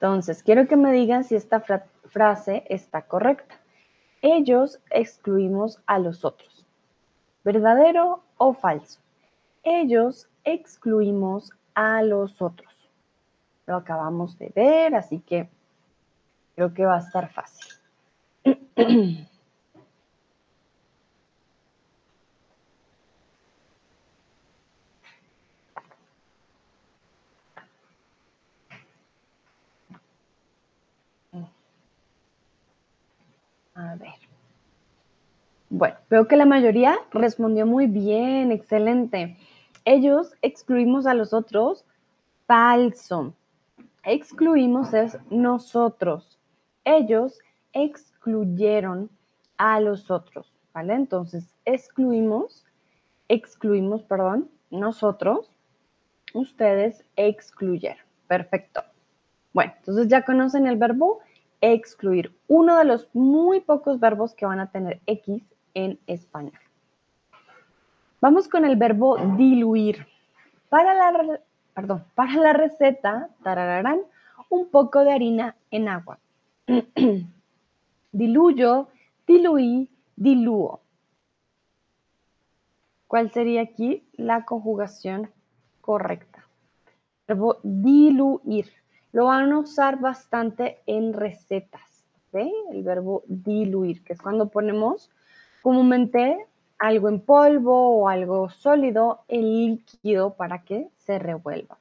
[0.00, 3.56] Entonces, quiero que me digan si esta frase está correcta.
[4.22, 6.66] Ellos excluimos a los otros.
[7.44, 9.00] ¿Verdadero o falso?
[9.62, 12.72] Ellos excluimos a los otros.
[13.66, 15.48] Lo acabamos de ver, así que
[16.58, 17.66] Creo que va a estar fácil.
[33.96, 34.14] ver.
[35.70, 39.36] Bueno, veo que la mayoría respondió muy bien, excelente.
[39.84, 41.84] Ellos excluimos a los otros,
[42.46, 43.34] falso.
[44.02, 46.38] Excluimos es nosotros.
[46.84, 47.38] Ellos
[47.72, 49.10] excluyeron
[49.58, 50.94] a los otros, ¿vale?
[50.94, 52.64] Entonces, excluimos,
[53.28, 55.50] excluimos, perdón, nosotros,
[56.32, 58.04] ustedes excluyeron.
[58.26, 58.82] Perfecto.
[59.52, 61.20] Bueno, entonces ya conocen el verbo
[61.60, 65.42] excluir, uno de los muy pocos verbos que van a tener X
[65.74, 66.58] en español.
[68.20, 70.06] Vamos con el verbo diluir.
[70.68, 71.40] Para la,
[71.74, 74.00] perdón, para la receta, tarararán,
[74.48, 76.18] un poco de harina en agua.
[78.12, 78.88] Diluyo,
[79.26, 80.80] diluí, dilúo.
[83.06, 85.30] ¿Cuál sería aquí la conjugación
[85.80, 86.46] correcta?
[87.26, 88.72] Verbo diluir.
[89.12, 91.82] Lo van a usar bastante en recetas.
[92.32, 95.10] El verbo diluir, que es cuando ponemos
[95.62, 96.46] comúnmente
[96.78, 101.78] algo en polvo o algo sólido en líquido para que se revuelva.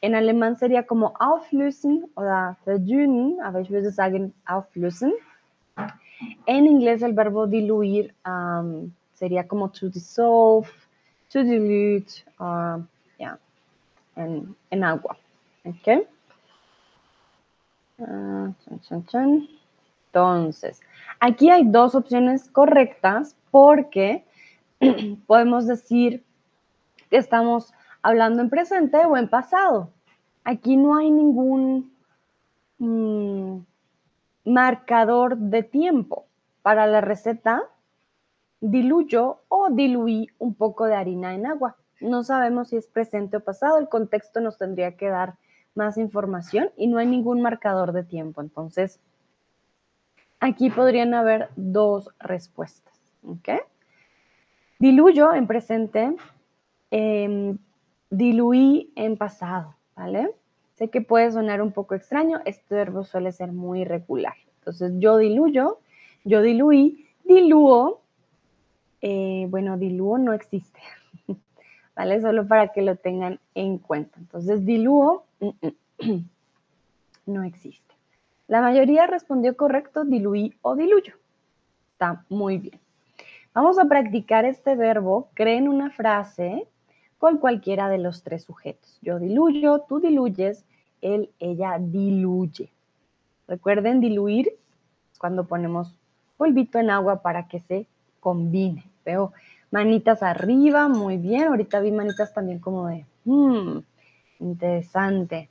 [0.00, 2.22] En alemán sería como auflösen o
[2.66, 5.12] verdünnen, aber ich würde sagen auflösen.
[6.46, 10.68] En inglés el verbo diluir um, sería como to dissolve,
[11.30, 12.82] to dilute, uh,
[13.18, 13.38] yeah,
[14.16, 15.16] en, en, agua.
[15.64, 16.06] Okay.
[20.14, 20.80] Entonces,
[21.20, 24.24] aquí hay dos opciones correctas porque
[25.26, 26.24] podemos decir
[27.10, 29.90] que estamos hablando en presente o en pasado.
[30.44, 31.92] Aquí no hay ningún
[32.78, 33.58] mm,
[34.44, 36.26] marcador de tiempo.
[36.62, 37.62] Para la receta,
[38.60, 41.76] diluyo o diluí un poco de harina en agua.
[42.00, 45.36] No sabemos si es presente o pasado, el contexto nos tendría que dar
[45.74, 48.40] más información y no hay ningún marcador de tiempo.
[48.40, 49.00] Entonces,
[50.40, 52.94] aquí podrían haber dos respuestas.
[54.78, 56.14] Diluyo en presente,
[56.90, 57.58] em,
[58.10, 60.30] diluí en pasado, ¿vale?
[60.74, 64.34] Sé que puede sonar un poco extraño, este verbo suele ser muy regular.
[64.58, 65.78] Entonces, yo diluyo,
[66.24, 68.00] yo diluí, dilúo,
[69.00, 70.80] eh, bueno, dilúo no existe,
[71.96, 72.20] ¿vale?
[72.20, 74.18] Solo para que lo tengan en cuenta.
[74.18, 75.24] Entonces, dilúo
[77.26, 77.94] no existe.
[78.46, 81.14] La mayoría respondió correcto, diluí o diluyo.
[81.92, 82.80] Está muy bien.
[83.54, 86.66] Vamos a practicar este verbo, creen una frase
[87.18, 88.98] con cualquiera de los tres sujetos.
[89.00, 90.64] Yo diluyo, tú diluyes,
[91.00, 92.70] él, ella diluye.
[93.46, 94.50] Recuerden diluir
[95.18, 95.94] cuando ponemos
[96.36, 97.86] polvito en agua para que se
[98.20, 98.84] combine.
[99.04, 99.32] Veo
[99.74, 101.48] manitas arriba, muy bien.
[101.48, 103.80] Ahorita vi manitas también como de, mmm,
[104.38, 105.50] interesante.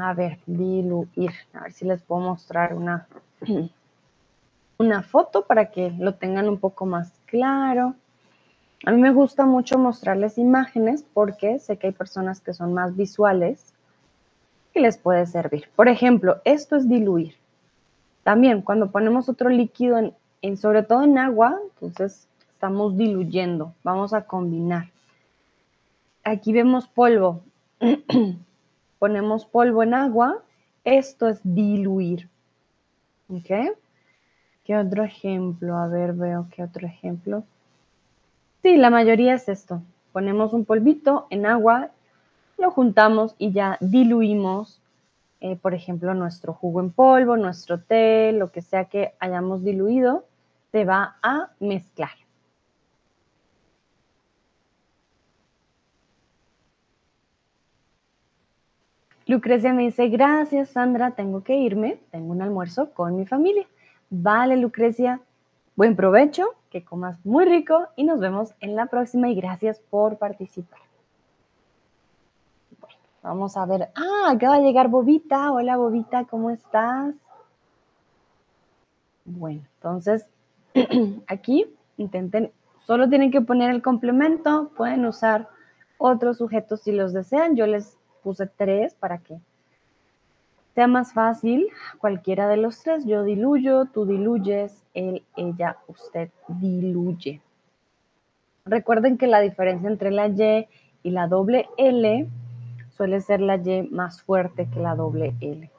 [0.00, 1.32] A ver, diluir.
[1.52, 3.06] A ver si les puedo mostrar una,
[4.78, 7.94] una foto para que lo tengan un poco más claro.
[8.86, 12.96] A mí me gusta mucho mostrarles imágenes porque sé que hay personas que son más
[12.96, 13.74] visuales
[14.72, 15.68] y les puede servir.
[15.76, 17.34] Por ejemplo, esto es diluir.
[18.22, 22.27] También cuando ponemos otro líquido, en, sobre todo en agua, entonces
[22.58, 24.88] estamos diluyendo, vamos a combinar.
[26.24, 27.40] Aquí vemos polvo.
[28.98, 30.42] Ponemos polvo en agua,
[30.82, 32.28] esto es diluir.
[33.28, 33.76] ¿Ok?
[34.64, 35.76] ¿Qué otro ejemplo?
[35.76, 37.44] A ver, veo qué otro ejemplo.
[38.62, 39.80] Sí, la mayoría es esto.
[40.10, 41.90] Ponemos un polvito en agua,
[42.56, 44.80] lo juntamos y ya diluimos,
[45.40, 50.24] eh, por ejemplo, nuestro jugo en polvo, nuestro té, lo que sea que hayamos diluido,
[50.72, 52.10] se va a mezclar.
[59.28, 63.66] Lucrecia me dice, gracias Sandra, tengo que irme, tengo un almuerzo con mi familia.
[64.08, 65.20] Vale, Lucrecia,
[65.76, 70.16] buen provecho, que comas muy rico y nos vemos en la próxima y gracias por
[70.16, 70.80] participar.
[72.80, 73.90] Bueno, vamos a ver.
[73.94, 75.52] Ah, acaba de llegar Bobita.
[75.52, 77.14] Hola Bobita, ¿cómo estás?
[79.26, 80.26] Bueno, entonces
[81.26, 81.66] aquí
[81.98, 82.50] intenten,
[82.86, 85.50] solo tienen que poner el complemento, pueden usar
[85.98, 87.54] otros sujetos si los desean.
[87.54, 87.97] Yo les
[88.28, 89.38] puse tres para que
[90.74, 97.40] sea más fácil, cualquiera de los tres, yo diluyo, tú diluyes, él, ella, usted diluye.
[98.66, 100.68] Recuerden que la diferencia entre la Y
[101.02, 102.28] y la doble L
[102.90, 105.70] suele ser la Y más fuerte que la doble L.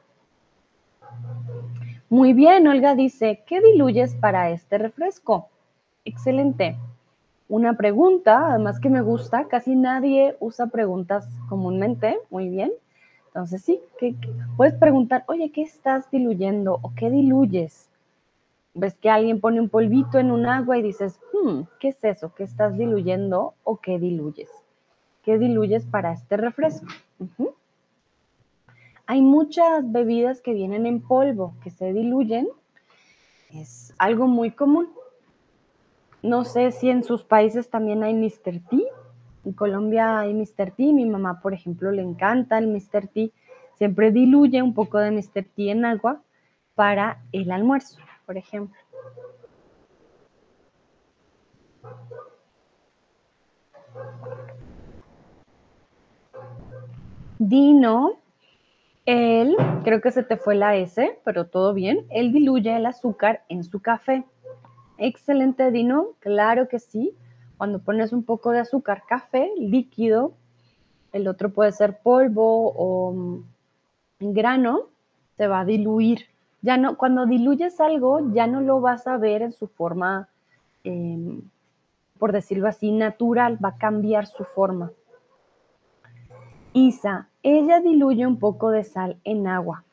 [2.10, 5.50] Muy bien, Olga dice, ¿qué diluyes para este refresco?
[6.04, 6.80] Excelente.
[7.50, 12.72] Una pregunta, además que me gusta, casi nadie usa preguntas comúnmente, muy bien.
[13.28, 13.82] Entonces, sí,
[14.56, 17.90] puedes preguntar, oye, ¿qué estás diluyendo o qué diluyes?
[18.74, 22.34] ves que alguien pone un polvito en un agua y dices, hmm, ¿qué es eso?
[22.36, 24.50] ¿Qué estás diluyendo o qué diluyes?
[25.24, 26.88] ¿Qué diluyes para este refresco?
[29.06, 32.48] Hay muchas bebidas que vienen en polvo, que se diluyen.
[33.54, 34.90] Es algo muy común.
[36.22, 38.60] No sé si en sus países también hay Mr.
[38.70, 38.86] T.
[39.46, 40.72] En Colombia hay Mr.
[40.72, 40.92] T.
[40.92, 43.08] Mi mamá, por ejemplo, le encanta el Mr.
[43.08, 43.32] T.
[43.76, 45.46] Siempre diluye un poco de Mr.
[45.56, 46.22] T en agua
[46.76, 48.78] para el almuerzo, por ejemplo.
[57.38, 58.18] Dino,
[59.06, 59.56] él,
[59.86, 63.64] creo que se te fue la S, pero todo bien, él diluye el azúcar en
[63.64, 64.26] su café.
[65.00, 67.16] Excelente, Dino, claro que sí.
[67.58, 70.34] Cuando pones un poco de azúcar café líquido,
[71.14, 73.44] el otro puede ser polvo o mm,
[74.34, 74.88] grano,
[75.38, 76.26] se va a diluir.
[76.62, 80.28] Ya no, cuando diluyes algo, ya no lo vas a ver en su forma,
[80.84, 81.42] em,
[82.18, 84.92] por decirlo así, natural, va a cambiar su forma.
[86.74, 89.86] Isa, ella diluye un poco de sal en agua.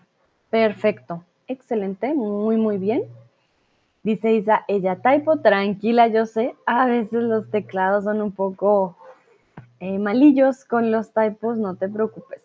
[0.50, 3.04] Perfecto, excelente, muy, muy bien.
[4.06, 8.96] Dice Isa, ella typo, tranquila, yo sé, a veces los teclados son un poco
[9.80, 12.40] eh, malillos con los typos, no te preocupes.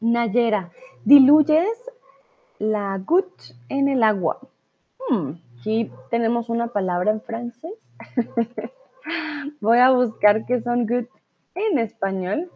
[0.00, 0.70] Nayera,
[1.06, 1.90] diluyes
[2.58, 4.38] la goutte en el agua.
[5.08, 7.72] Hmm, aquí tenemos una palabra en francés.
[9.62, 11.08] Voy a buscar qué son goutte
[11.54, 12.50] en español.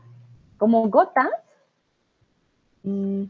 [0.58, 1.30] Como gotas.
[2.82, 3.24] Mm,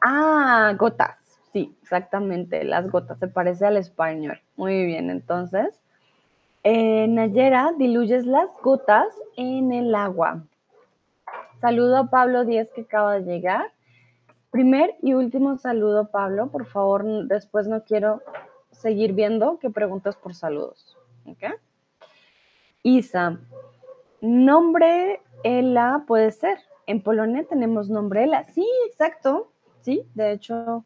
[0.00, 1.27] ah, gotas.
[1.52, 3.18] Sí, exactamente, las gotas.
[3.18, 4.40] Se parece al español.
[4.56, 5.80] Muy bien, entonces.
[6.64, 10.42] Eh, Nayera, diluyes las gotas en el agua.
[11.60, 13.72] Saludo a Pablo Díez que acaba de llegar.
[14.50, 16.48] Primer y último saludo, Pablo.
[16.48, 18.22] Por favor, después no quiero
[18.70, 20.96] seguir viendo que preguntas por saludos.
[22.82, 23.38] Isa,
[24.20, 26.58] nombre Ela puede ser.
[26.86, 28.44] En Polonia tenemos nombre Ela.
[28.44, 29.50] Sí, exacto.
[29.80, 30.84] Sí, de hecho,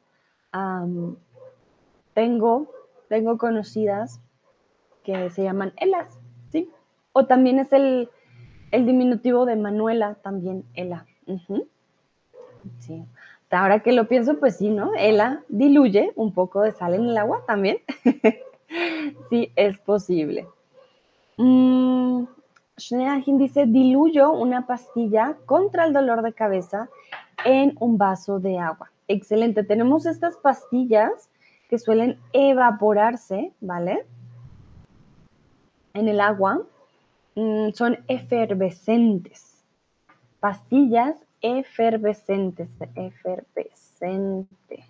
[2.14, 2.66] tengo,
[3.09, 4.20] tengo conocidas
[5.05, 6.18] que se llaman Elas.
[6.50, 6.70] Sí.
[7.12, 8.09] O también es el,
[8.70, 11.07] el diminutivo de Manuela también, Ela.
[12.78, 13.05] Sí.
[13.50, 14.94] Ahora que lo pienso, pues sí, ¿no?
[14.94, 17.78] Ela diluye un poco de sal en el agua también.
[19.30, 20.46] sí, es posible.
[21.36, 22.24] Mm,
[23.38, 26.88] dice, diluyo una pastilla contra el dolor de cabeza
[27.44, 28.91] en un vaso de agua.
[29.09, 29.64] Excelente.
[29.64, 31.30] Tenemos estas pastillas
[31.68, 34.07] que suelen evaporarse, ¿vale?
[35.94, 36.62] En el agua
[37.34, 39.64] Mm, son efervescentes.
[40.40, 44.84] Pastillas efervescentes, efervescente.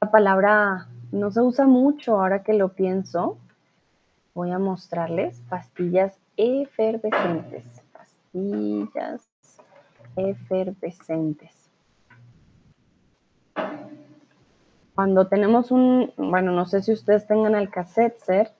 [0.00, 3.38] La palabra no se usa mucho ahora que lo pienso.
[4.34, 7.64] Voy a mostrarles pastillas efervescentes.
[7.92, 9.28] Pastillas
[10.14, 11.63] efervescentes.
[14.94, 17.54] Cuando tenemos un, bueno, no sé si ustedes tengan
[18.18, 18.52] ser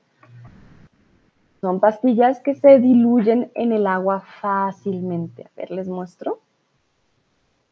[1.60, 5.44] son pastillas que se diluyen en el agua fácilmente.
[5.44, 6.40] A ver, les muestro.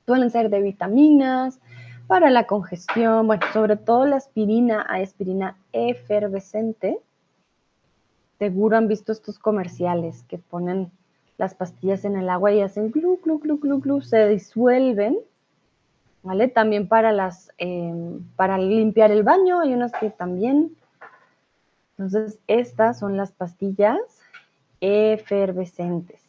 [0.07, 1.61] Suelen ser de vitaminas,
[2.07, 7.01] para la congestión, bueno, sobre todo la aspirina, aspirina efervescente.
[8.39, 10.91] Seguro han visto estos comerciales que ponen
[11.39, 15.19] las pastillas en el agua y hacen glu, glu, glu, glu, glu, se disuelven.
[16.23, 16.49] ¿Vale?
[16.49, 20.77] También para las, em, para limpiar el baño, hay unas que también
[22.03, 23.99] entonces, estas son las pastillas
[24.81, 26.21] efervescentes.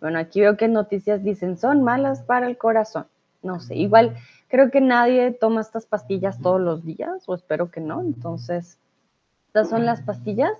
[0.00, 3.06] Bueno, aquí veo que noticias dicen son malas para el corazón.
[3.42, 7.80] No sé, igual creo que nadie toma estas pastillas todos los días, o espero que
[7.80, 8.00] no.
[8.00, 8.78] Entonces,
[9.48, 10.52] estas son las pastillas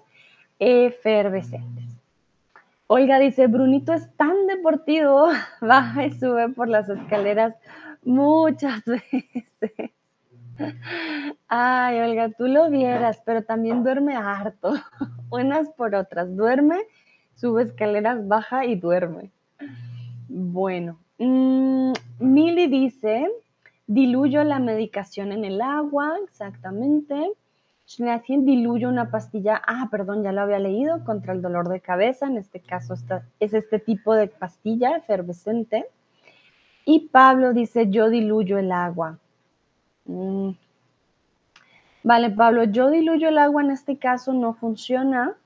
[0.58, 1.84] efervescentes.
[2.88, 5.28] Olga dice, Brunito es tan deportivo,
[5.60, 7.54] baja y sube por las escaleras
[8.08, 9.90] muchas veces.
[11.46, 14.72] Ay, Olga, tú lo vieras, pero también duerme harto.
[15.30, 16.34] Unas por otras.
[16.36, 16.78] Duerme,
[17.34, 19.30] sube escaleras, baja y duerme.
[20.28, 23.28] Bueno, mm, Mili dice,
[23.86, 27.32] diluyo la medicación en el agua, exactamente.
[27.86, 32.26] Shnatien diluyo una pastilla, ah, perdón, ya lo había leído, contra el dolor de cabeza,
[32.26, 32.94] en este caso
[33.40, 35.86] es este tipo de pastilla efervescente.
[36.90, 39.18] Y Pablo dice, yo diluyo el agua.
[40.06, 40.52] Mm.
[42.02, 45.36] Vale, Pablo, yo diluyo el agua en este caso no funciona.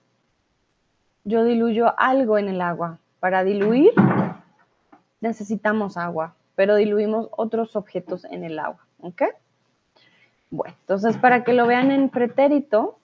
[1.24, 3.00] Yo diluyo algo en el agua.
[3.18, 3.90] Para diluir
[5.20, 8.86] necesitamos agua, pero diluimos otros objetos en el agua.
[9.00, 9.22] ¿Ok?
[10.48, 13.00] Bueno, entonces para que lo vean en pretérito,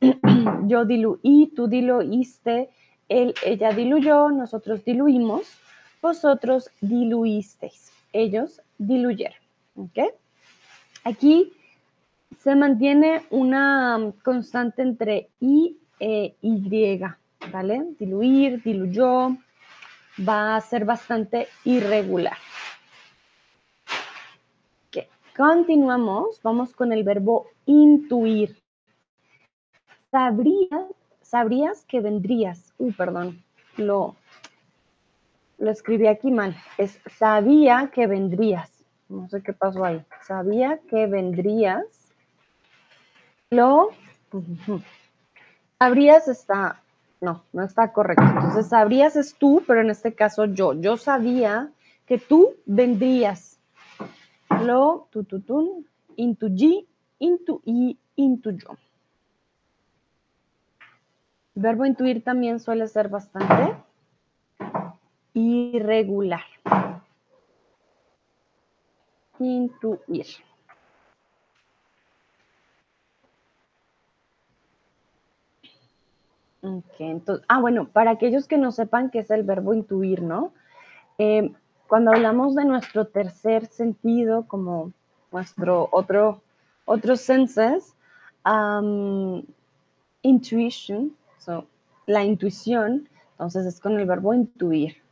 [0.64, 2.68] yo diluí, tú diluiste,
[3.08, 5.60] él, ella diluyó, nosotros diluimos,
[6.02, 9.38] vosotros diluisteis, ellos diluyeron.
[9.76, 9.98] ¿Ok?
[11.04, 11.52] Aquí
[12.38, 17.00] se mantiene una constante entre I e Y,
[17.52, 17.86] ¿vale?
[17.98, 19.36] Diluir, diluyó,
[20.26, 22.36] va a ser bastante irregular.
[24.88, 25.04] Ok,
[25.36, 28.60] continuamos, vamos con el verbo intuir.
[30.10, 30.86] Sabrías,
[31.22, 32.72] sabrías que vendrías.
[32.78, 33.42] Uh, perdón,
[33.76, 34.16] lo,
[35.58, 36.56] lo escribí aquí mal.
[36.78, 38.70] Es sabía que vendrías.
[39.08, 40.04] No sé qué pasó ahí.
[40.22, 41.84] Sabía que vendrías.
[43.50, 43.90] Lo.
[45.78, 46.82] Sabrías está.
[47.20, 48.24] No, no está correcto.
[48.24, 50.74] Entonces, sabrías es tú, pero en este caso yo.
[50.74, 51.70] Yo sabía
[52.04, 53.58] que tú vendrías.
[54.62, 55.84] Lo, tu, tu, tu,
[56.16, 56.86] intuí,
[57.18, 58.70] intuí, intuyó.
[61.54, 63.74] El verbo intuir también suele ser bastante
[65.36, 66.44] irregular.
[69.38, 70.26] Intuir.
[76.98, 80.52] Entonces, ah, bueno, para aquellos que no sepan qué es el verbo intuir, ¿no?
[81.18, 81.52] Eh,
[81.86, 84.92] cuando hablamos de nuestro tercer sentido, como
[85.30, 86.42] nuestro otro,
[86.86, 87.94] otros senses,
[90.22, 91.16] intuition
[92.06, 95.05] la intuición, entonces es con el verbo intuir.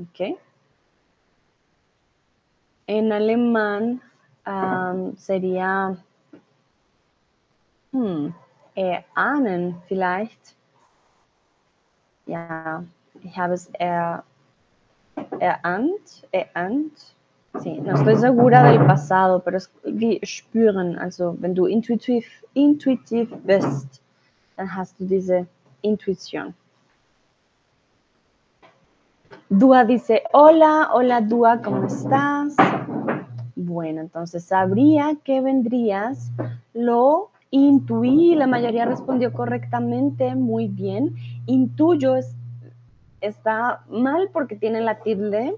[0.00, 0.38] ¿Ok?
[2.86, 4.00] En alemán
[5.16, 5.96] sería
[7.92, 8.28] hmm,
[8.74, 10.56] erahnen vielleicht.
[12.26, 12.84] Ja,
[13.22, 14.24] ich habe es er,
[15.38, 17.14] erahnt, erahnt.
[17.60, 22.24] Sí, no estoy segura del pasado, pero es wie spüren, also wenn du intuitiv,
[22.54, 24.00] intuitiv bist
[24.60, 25.46] dann hast du diese
[25.80, 26.54] intuición.
[29.52, 32.54] Dúa dice, hola, hola Dúa, ¿cómo estás?
[33.56, 36.30] Bueno, entonces sabría que vendrías,
[36.72, 41.16] lo intuí, la mayoría respondió correctamente, muy bien.
[41.46, 42.14] Intuyo
[43.20, 45.56] está mal porque tiene la tilde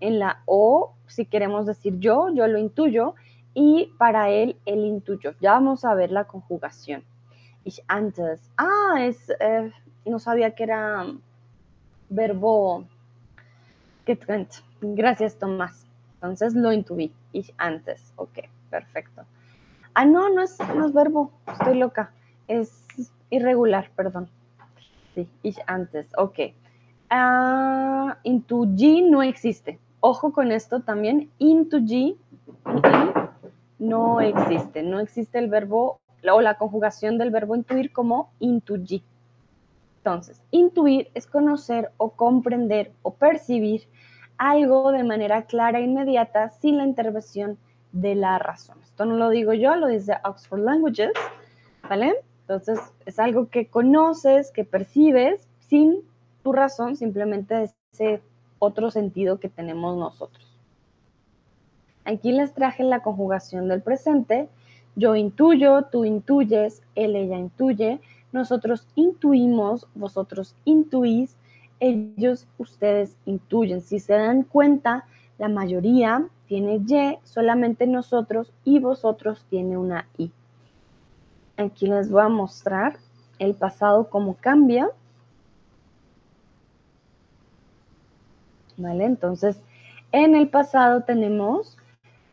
[0.00, 3.14] en la O, si queremos decir yo, yo lo intuyo,
[3.54, 5.32] y para él, él intuyo.
[5.40, 7.04] Ya vamos a ver la conjugación.
[7.64, 8.50] Ich antes.
[8.58, 9.72] Ah, es, eh,
[10.04, 11.06] no sabía que era
[12.10, 12.84] verbo.
[14.80, 15.86] Gracias, Tomás.
[16.14, 17.12] Entonces lo intuí.
[17.32, 18.12] Ich antes.
[18.16, 18.40] Ok,
[18.70, 19.24] perfecto.
[19.94, 21.32] Ah, no, no es, no es verbo.
[21.46, 22.12] Estoy loca.
[22.48, 22.86] Es
[23.30, 24.28] irregular, perdón.
[25.14, 26.06] Sí, ich antes.
[26.16, 26.38] Ok.
[27.10, 29.78] Uh, intuí no existe.
[30.00, 31.30] Ojo con esto también.
[31.38, 32.18] Intuí
[33.78, 34.82] no existe.
[34.82, 39.02] No existe el verbo o la conjugación del verbo intuir como intuir.
[40.00, 43.86] Entonces, intuir es conocer o comprender o percibir
[44.38, 47.58] algo de manera clara e inmediata sin la intervención
[47.92, 48.78] de la razón.
[48.82, 51.12] Esto no lo digo yo, lo dice Oxford Languages,
[51.88, 52.14] ¿vale?
[52.42, 56.00] Entonces, es algo que conoces, que percibes sin
[56.42, 58.22] tu razón, simplemente ese
[58.58, 60.46] otro sentido que tenemos nosotros.
[62.06, 64.48] Aquí les traje la conjugación del presente
[64.96, 68.00] yo intuyo, tú intuyes, él, ella intuye,
[68.32, 71.36] nosotros intuimos, vosotros intuís,
[71.80, 73.80] ellos, ustedes intuyen.
[73.80, 75.06] Si se dan cuenta,
[75.38, 80.30] la mayoría tiene Y, solamente nosotros y vosotros tiene una I.
[81.56, 82.98] Aquí les voy a mostrar
[83.38, 84.90] el pasado cómo cambia.
[88.76, 89.04] ¿Vale?
[89.04, 89.60] Entonces,
[90.12, 91.76] en el pasado tenemos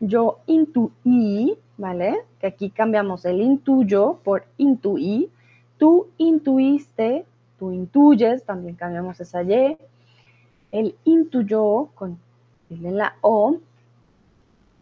[0.00, 2.24] yo intuí, ¿vale?
[2.40, 5.30] Que aquí cambiamos el intuyo por intuí.
[5.78, 7.24] Tú intuiste,
[7.58, 9.76] tú intuyes, también cambiamos esa Y.
[10.72, 12.18] El intuyó con
[12.68, 13.56] la O.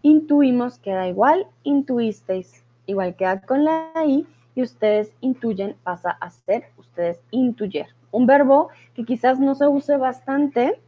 [0.02, 6.70] Intuimos queda igual, intuisteis igual queda con la I y ustedes intuyen pasa a ser
[6.78, 7.88] ustedes intuyer.
[8.10, 10.80] Un verbo que quizás no se use bastante,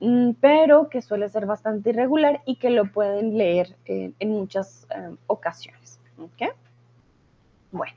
[0.00, 5.14] Mm, pero que suele ser bastante irregular y que lo pueden leer en muchas eh,
[5.26, 6.00] ocasiones.
[7.70, 7.94] Bueno,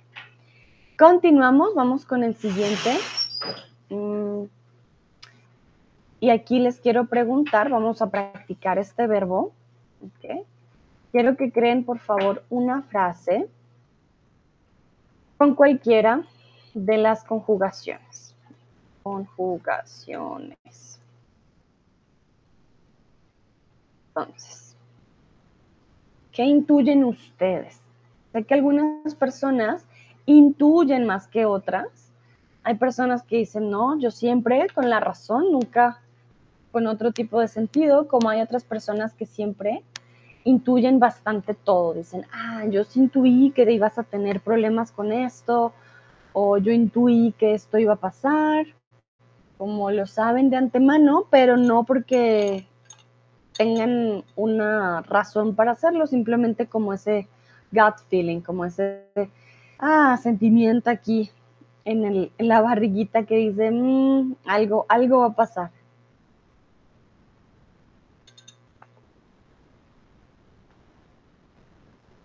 [0.97, 2.97] continuamos, vamos con el siguiente.
[3.89, 4.43] Mm,
[6.19, 9.51] y aquí les quiero preguntar, vamos a practicar este verbo.
[11.11, 13.49] Quiero que creen, por favor, una frase
[15.37, 16.23] con cualquiera
[16.73, 18.35] de las conjugaciones.
[19.03, 20.99] Conjugaciones.
[24.07, 24.75] Entonces,
[26.31, 27.79] ¿qué intuyen ustedes?
[28.31, 29.85] Sé que algunas personas
[30.25, 32.11] intuyen más que otras.
[32.63, 36.01] Hay personas que dicen, no, yo siempre con la razón, nunca
[36.71, 39.83] con otro tipo de sentido, como hay otras personas que siempre
[40.43, 41.93] intuyen bastante todo.
[41.93, 45.73] Dicen, ah, yo sí intuí que ibas a tener problemas con esto,
[46.33, 48.65] o yo intuí que esto iba a pasar,
[49.57, 52.67] como lo saben de antemano, pero no porque
[53.55, 57.27] tengan una razón para hacerlo, simplemente como ese
[57.71, 59.05] gut feeling, como ese
[59.83, 61.29] ah, sentimiento aquí
[61.85, 65.71] en, el, en la barriguita que dice, mm, algo, algo va a pasar.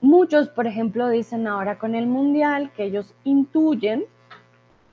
[0.01, 4.05] Muchos, por ejemplo, dicen ahora con el Mundial que ellos intuyen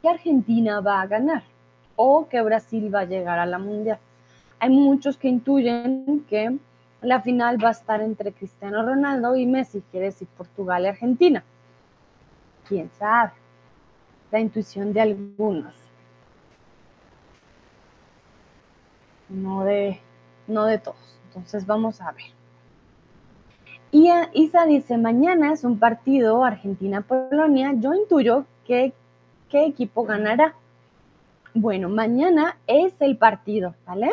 [0.01, 1.43] que Argentina va a ganar
[1.95, 3.99] o que Brasil va a llegar a la Mundial.
[4.59, 6.57] Hay muchos que intuyen que
[7.01, 11.43] la final va a estar entre Cristiano Ronaldo y Messi, quiere decir Portugal y Argentina.
[12.68, 13.32] ¿Quién sabe?
[14.32, 15.74] La intuición de algunos.
[19.30, 19.99] No de,
[20.47, 21.20] no de todos.
[21.28, 22.26] Entonces vamos a ver.
[24.34, 27.74] Isa dice, mañana es un partido Argentina-Polonia.
[27.78, 28.93] Yo intuyo que
[29.49, 30.55] qué equipo ganará.
[31.53, 34.11] Bueno, mañana es el partido, ¿vale?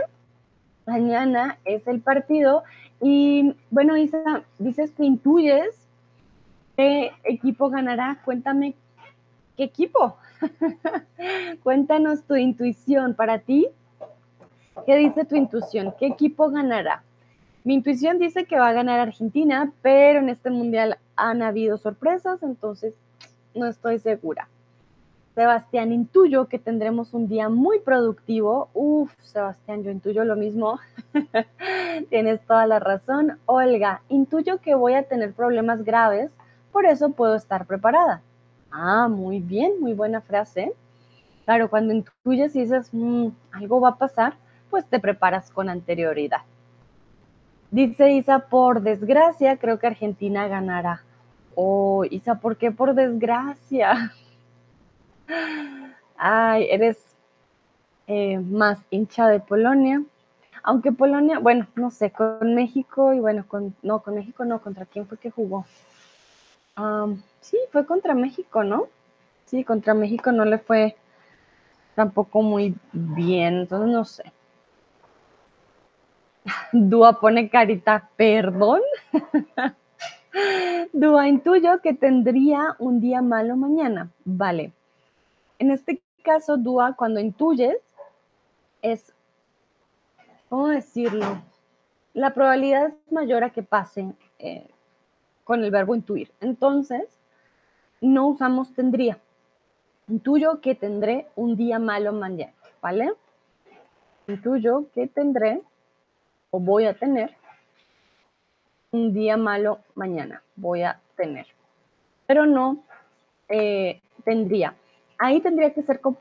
[0.87, 2.63] Mañana es el partido.
[3.01, 5.89] Y bueno, Isa, dices que intuyes
[6.77, 8.20] qué equipo ganará.
[8.25, 8.75] Cuéntame,
[9.57, 10.16] ¿qué equipo?
[11.62, 13.68] Cuéntanos tu intuición para ti.
[14.87, 15.95] ¿Qué dice tu intuición?
[15.99, 17.03] ¿Qué equipo ganará?
[17.64, 22.43] Mi intuición dice que va a ganar Argentina, pero en este mundial han habido sorpresas,
[22.43, 22.95] entonces
[23.55, 24.49] no estoy segura.
[25.35, 28.68] Sebastián, intuyo que tendremos un día muy productivo.
[28.75, 30.79] Uf, Sebastián, yo intuyo lo mismo.
[32.11, 33.39] Tienes toda la razón.
[33.47, 36.31] Olga, intuyo que voy a tener problemas graves,
[36.73, 38.23] por eso puedo estar preparada.
[38.70, 40.73] Ah, muy bien, muy buena frase.
[41.45, 44.35] Claro, cuando intuyes y dices, mm, algo va a pasar,
[44.70, 46.43] pues te preparas con anterioridad.
[47.70, 51.03] Dice Isa, por desgracia, creo que Argentina ganará.
[51.55, 54.12] Oh, Isa, ¿por qué por desgracia?
[56.16, 56.99] Ay, eres
[58.07, 60.03] eh, más hincha de Polonia.
[60.62, 64.87] Aunque Polonia, bueno, no sé, con México y bueno, con, no, con México no, ¿contra
[64.87, 65.66] quién fue que jugó?
[67.41, 68.89] Sí, fue contra México, ¿no?
[69.45, 70.97] Sí, contra México no le fue
[71.95, 74.33] tampoco muy bien, entonces no sé.
[76.73, 78.81] Dúa pone carita, perdón.
[80.93, 84.11] Dúa, intuyo que tendría un día malo mañana.
[84.25, 84.73] Vale.
[85.59, 87.77] En este caso, Dúa, cuando intuyes,
[88.81, 89.12] es,
[90.49, 91.43] ¿cómo decirlo?
[92.14, 94.68] La probabilidad es mayor a que pase eh,
[95.45, 96.30] con el verbo intuir.
[96.40, 97.05] Entonces,
[98.01, 99.18] no usamos tendría.
[100.09, 103.12] Intuyo que tendré un día malo mañana, ¿vale?
[104.26, 105.62] Intuyo que tendré
[106.51, 107.34] o voy a tener
[108.90, 111.47] un día malo mañana, voy a tener,
[112.26, 112.84] pero no
[113.49, 114.74] eh, tendría.
[115.18, 116.16] Ahí tendría que ser con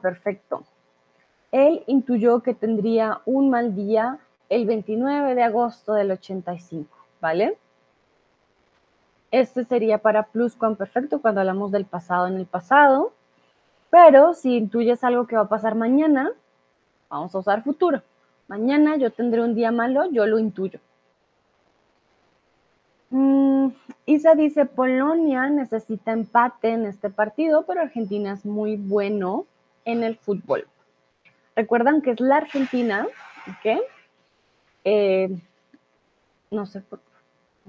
[0.00, 0.64] perfecto.
[1.52, 6.88] Él intuyó que tendría un mal día el 29 de agosto del 85,
[7.20, 7.56] ¿vale?
[9.32, 10.24] Este sería para
[10.76, 13.14] perfecto cuando hablamos del pasado en el pasado,
[13.88, 16.30] pero si intuyes algo que va a pasar mañana,
[17.08, 18.02] vamos a usar futuro.
[18.46, 20.80] Mañana yo tendré un día malo, yo lo intuyo.
[23.08, 23.68] Mm,
[24.04, 29.46] Isa dice, Polonia necesita empate en este partido, pero Argentina es muy bueno
[29.86, 30.68] en el fútbol.
[31.56, 33.06] Recuerdan que es la Argentina,
[33.46, 33.80] ¿ok?
[34.84, 35.38] Eh,
[36.50, 37.00] no sé por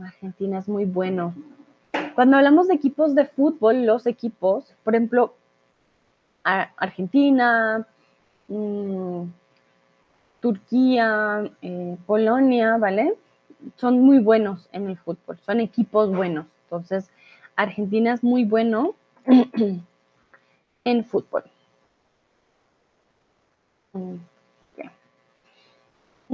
[0.02, 1.34] Argentina es muy bueno.
[2.16, 5.36] Cuando hablamos de equipos de fútbol, los equipos, por ejemplo,
[6.44, 7.88] Argentina,
[8.48, 9.24] mm,
[10.42, 13.16] Turquía, eh, Polonia, ¿vale?
[13.78, 16.46] Son muy buenos en el fútbol, son equipos buenos.
[16.66, 17.10] Entonces,
[17.56, 18.96] Argentina es muy bueno
[20.84, 21.44] en fútbol.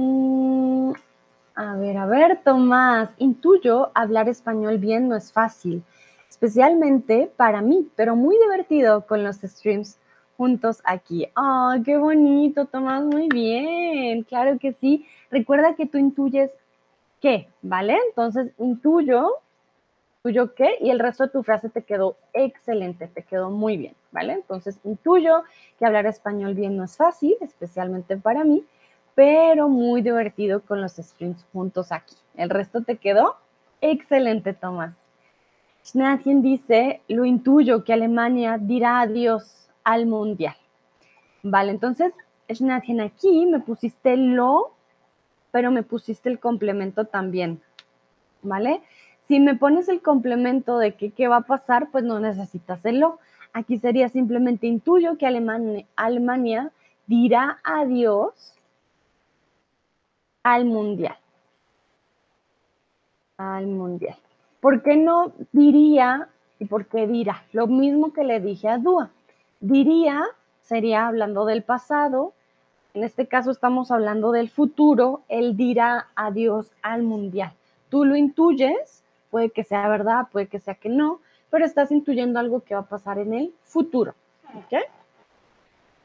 [0.00, 0.92] Mm,
[1.60, 5.82] a ver, a ver, Tomás, intuyo hablar español bien no es fácil,
[6.26, 9.98] especialmente para mí, pero muy divertido con los streams
[10.38, 11.28] juntos aquí.
[11.36, 13.04] ¡Ah, qué bonito, Tomás!
[13.04, 15.06] Muy bien, claro que sí.
[15.30, 16.50] Recuerda que tú intuyes
[17.20, 17.98] qué, ¿vale?
[18.08, 19.34] Entonces, intuyo,
[20.24, 23.94] intuyo qué, y el resto de tu frase te quedó excelente, te quedó muy bien,
[24.12, 24.32] ¿vale?
[24.32, 25.42] Entonces, intuyo
[25.78, 28.64] que hablar español bien no es fácil, especialmente para mí,
[29.14, 32.14] pero muy divertido con los streams juntos aquí.
[32.36, 33.36] El resto te quedó
[33.80, 34.94] excelente, Tomás.
[35.84, 40.54] Schnatchen dice, lo intuyo que Alemania dirá adiós al mundial.
[41.42, 42.12] Vale, entonces,
[42.52, 44.74] Schnatchen, aquí me pusiste lo,
[45.50, 47.60] pero me pusiste el complemento también.
[48.42, 48.82] ¿Vale?
[49.26, 53.00] Si me pones el complemento de que qué va a pasar, pues no necesitas el
[53.00, 53.18] lo.
[53.52, 56.72] Aquí sería simplemente intuyo que Alemania
[57.06, 58.54] dirá adiós
[60.42, 61.16] al mundial.
[63.36, 64.16] Al mundial.
[64.60, 66.28] ¿Por qué no diría
[66.58, 67.42] y por qué dirá?
[67.52, 69.10] Lo mismo que le dije a Dúa.
[69.60, 70.24] Diría
[70.70, 72.32] sería hablando del pasado,
[72.94, 77.52] en este caso estamos hablando del futuro, él dirá adiós al mundial.
[77.88, 81.20] Tú lo intuyes, puede que sea verdad, puede que sea que no,
[81.50, 84.14] pero estás intuyendo algo que va a pasar en el futuro.
[84.54, 84.80] ¿Ok?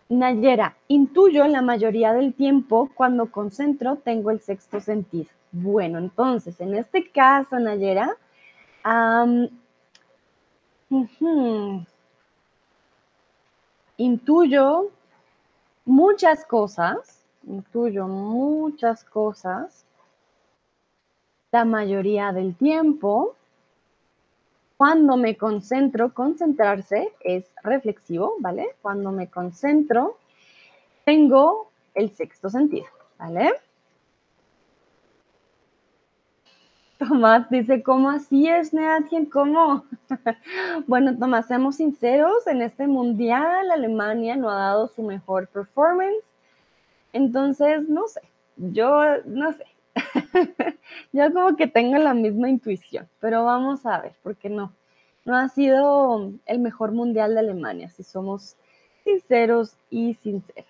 [0.07, 5.29] Nayera, intuyo la mayoría del tiempo cuando concentro tengo el sexto sentido.
[5.51, 8.15] Bueno, entonces, en este caso, Nayera,
[13.97, 14.91] intuyo
[15.85, 19.85] muchas cosas, intuyo muchas cosas,
[21.51, 23.35] la mayoría del tiempo,
[24.77, 28.75] cuando me concentro, concentrarse es reflexivo, ¿vale?
[28.81, 30.17] Cuando me concentro,
[31.05, 33.53] tengo el sexto sentido, ¿vale?
[36.97, 39.25] Tomás dice, ¿cómo así es, Neatien?
[39.25, 39.85] ¿Cómo?
[40.87, 46.23] bueno, Tomás, seamos sinceros, en este mundial Alemania no ha dado su mejor performance.
[47.11, 48.21] Entonces, no sé,
[48.57, 49.65] yo no sé.
[51.13, 54.73] yo como que tengo la misma intuición, pero vamos a ver, porque no,
[55.25, 58.55] no ha sido el mejor mundial de Alemania, si somos
[59.03, 60.65] sinceros y sinceras.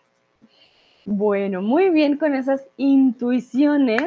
[1.05, 4.03] Bueno, muy bien con esas intuiciones.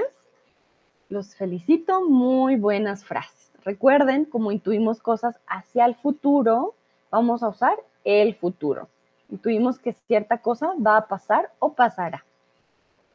[1.08, 3.52] Los felicito, muy buenas frases.
[3.64, 6.74] Recuerden, como intuimos cosas hacia el futuro,
[7.10, 8.88] vamos a usar el futuro.
[9.30, 12.24] Intuimos que cierta cosa va a pasar o pasará.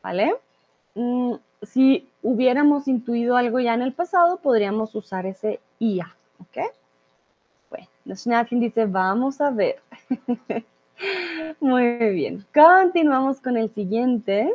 [0.01, 0.35] ¿Vale?
[0.95, 6.65] Mm, si hubiéramos intuido algo ya en el pasado, podríamos usar ese IA, ¿ok?
[7.69, 9.81] Bueno, Schnatkin dice, vamos a ver.
[11.59, 14.53] Muy bien, continuamos con el siguiente.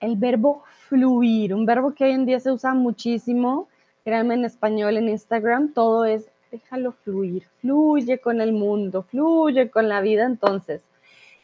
[0.00, 3.68] El verbo fluir, un verbo que hoy en día se usa muchísimo,
[4.04, 9.88] créanme en español, en Instagram, todo es déjalo fluir, fluye con el mundo, fluye con
[9.88, 10.24] la vida.
[10.24, 10.82] Entonces,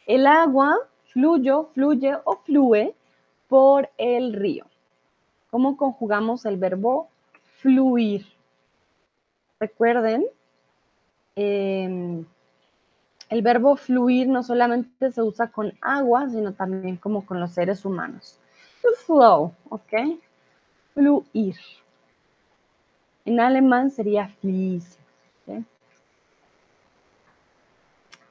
[0.07, 0.75] el agua
[1.05, 2.95] fluyo, fluye o fluje
[3.47, 4.65] por el río.
[5.51, 7.09] ¿Cómo conjugamos el verbo
[7.59, 8.25] fluir?
[9.59, 10.25] Recuerden,
[11.35, 12.25] em,
[13.29, 17.85] el verbo fluir no solamente se usa con agua, sino también como con los seres
[17.85, 18.39] humanos.
[18.81, 19.93] To flow, ¿ok?
[20.93, 21.55] Fluir.
[23.25, 25.65] En alemán sería fließen.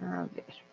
[0.01, 0.64] A ver.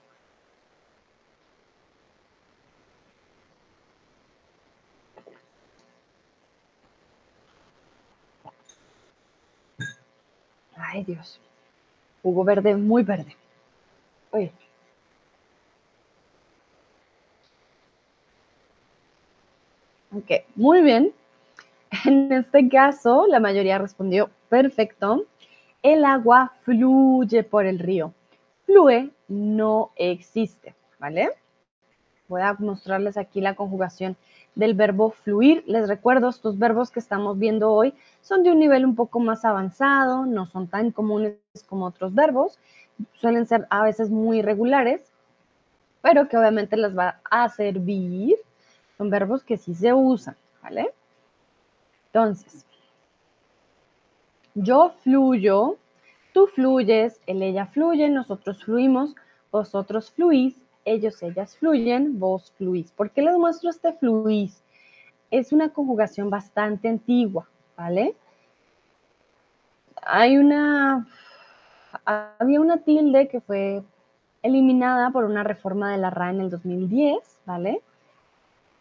[10.76, 11.40] Ay, Dios.
[12.24, 13.36] Jugo verde, muy verde.
[14.32, 14.52] Oye.
[20.14, 21.14] Ok, muy bien.
[22.06, 25.26] En este caso, la mayoría respondió perfecto.
[25.84, 28.14] El agua fluye por el río.
[28.66, 31.30] Flue no existe, ¿vale?
[32.28, 34.16] Voy a mostrarles aquí la conjugación
[34.56, 35.64] del verbo fluir.
[35.68, 39.46] Les recuerdo, estos verbos que estamos viendo hoy son de un nivel un poco más
[39.46, 41.38] avanzado, no son tan comunes
[41.68, 42.60] como otros verbos,
[43.14, 45.12] suelen ser a veces muy irregulares,
[46.02, 48.36] pero que obviamente les va a servir.
[48.98, 50.94] Son verbos que sí se usan, ¿vale?
[52.08, 52.66] Entonces,
[54.54, 55.78] yo fluyo,
[56.34, 59.16] tú fluyes, él, ella fluye, nosotros fluimos,
[59.52, 60.56] vosotros fluís,
[60.86, 62.92] ellos, ellas fluyen, vos fluís.
[62.92, 64.64] ¿Por qué les muestro este fluís?
[65.30, 68.16] Es una conjugación bastante antigua, ¿vale?
[70.04, 71.08] Hay una,
[72.06, 73.84] había una tilde que fue
[74.44, 77.82] eliminada por una reforma de la RA en el 2010, ¿vale?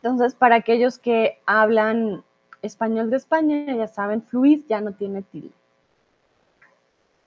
[0.02, 2.24] Entonces, para aquellos que hablan
[2.62, 5.52] español de España, ya saben, fluís ya no tiene tilde.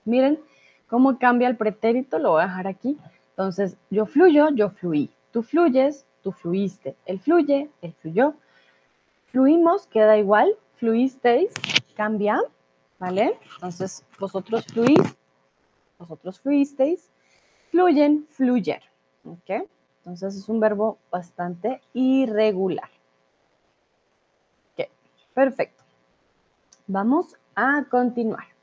[0.04, 0.40] Miren
[0.88, 2.98] cómo cambia el pretérito, lo voy a dejar aquí.
[3.36, 5.10] Entonces, yo fluyo, yo fluí.
[5.32, 6.96] Tú fluyes, tú fluiste.
[7.04, 8.34] Él fluye, él fluyó.
[9.26, 10.56] Fluimos, queda igual.
[10.76, 11.52] Fluisteis,
[11.96, 12.40] cambia,
[13.00, 13.38] ¿vale?
[13.54, 15.00] Entonces, vosotros fluís,
[15.98, 17.10] vosotros fluisteis.
[17.70, 18.82] Fluyen, fluyer.
[19.24, 19.66] ¿Ok?
[19.98, 22.90] Entonces, es un verbo bastante irregular.
[24.72, 24.88] Ok,
[25.34, 25.82] perfecto.
[26.86, 28.53] Vamos a continuar.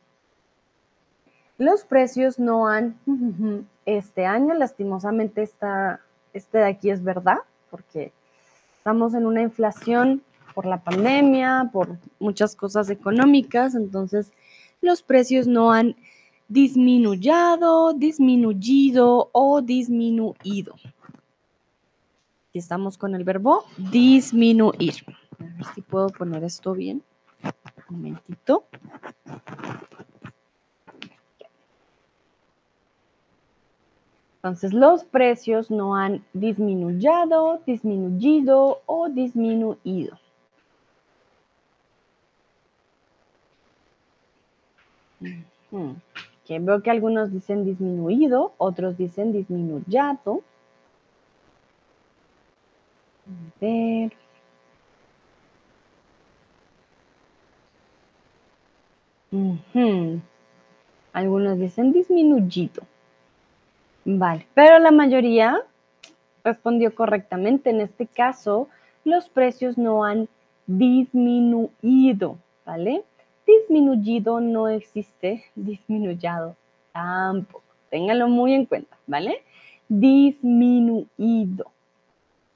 [1.62, 2.98] Los precios no han,
[3.86, 7.38] este año, lastimosamente, este de aquí es verdad,
[7.70, 8.12] porque
[8.78, 10.24] estamos en una inflación
[10.56, 14.32] por la pandemia, por muchas cosas económicas, entonces
[14.82, 15.96] los precios no han
[16.48, 20.74] disminuyado, disminuido o disminuido.
[22.50, 24.96] Aquí estamos con el verbo disminuir.
[25.38, 27.04] A ver si puedo poner esto bien.
[27.88, 28.66] Un momentito.
[34.44, 40.18] Entonces, los precios no han disminuyado, disminuido o disminuido.
[46.48, 50.42] Que veo que algunos dicen disminuido, otros dicen disminuyado.
[53.28, 54.12] A ver.
[61.14, 62.82] Algunos dicen disminuido.
[64.06, 65.62] Vale, pero la mayoría
[66.44, 67.70] respondió correctamente.
[67.70, 68.68] En este caso,
[69.04, 70.28] los precios no han
[70.68, 73.04] disminuido, ¿vale?
[73.46, 76.56] Disminuido no existe, disminuyado
[76.94, 77.64] tampoco.
[77.90, 79.44] Ténganlo muy en cuenta, ¿vale?
[79.90, 81.66] Disminuido.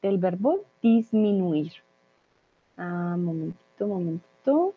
[0.02, 1.74] Del verbo disminuir.
[2.78, 4.74] Ah, momentito, momentito.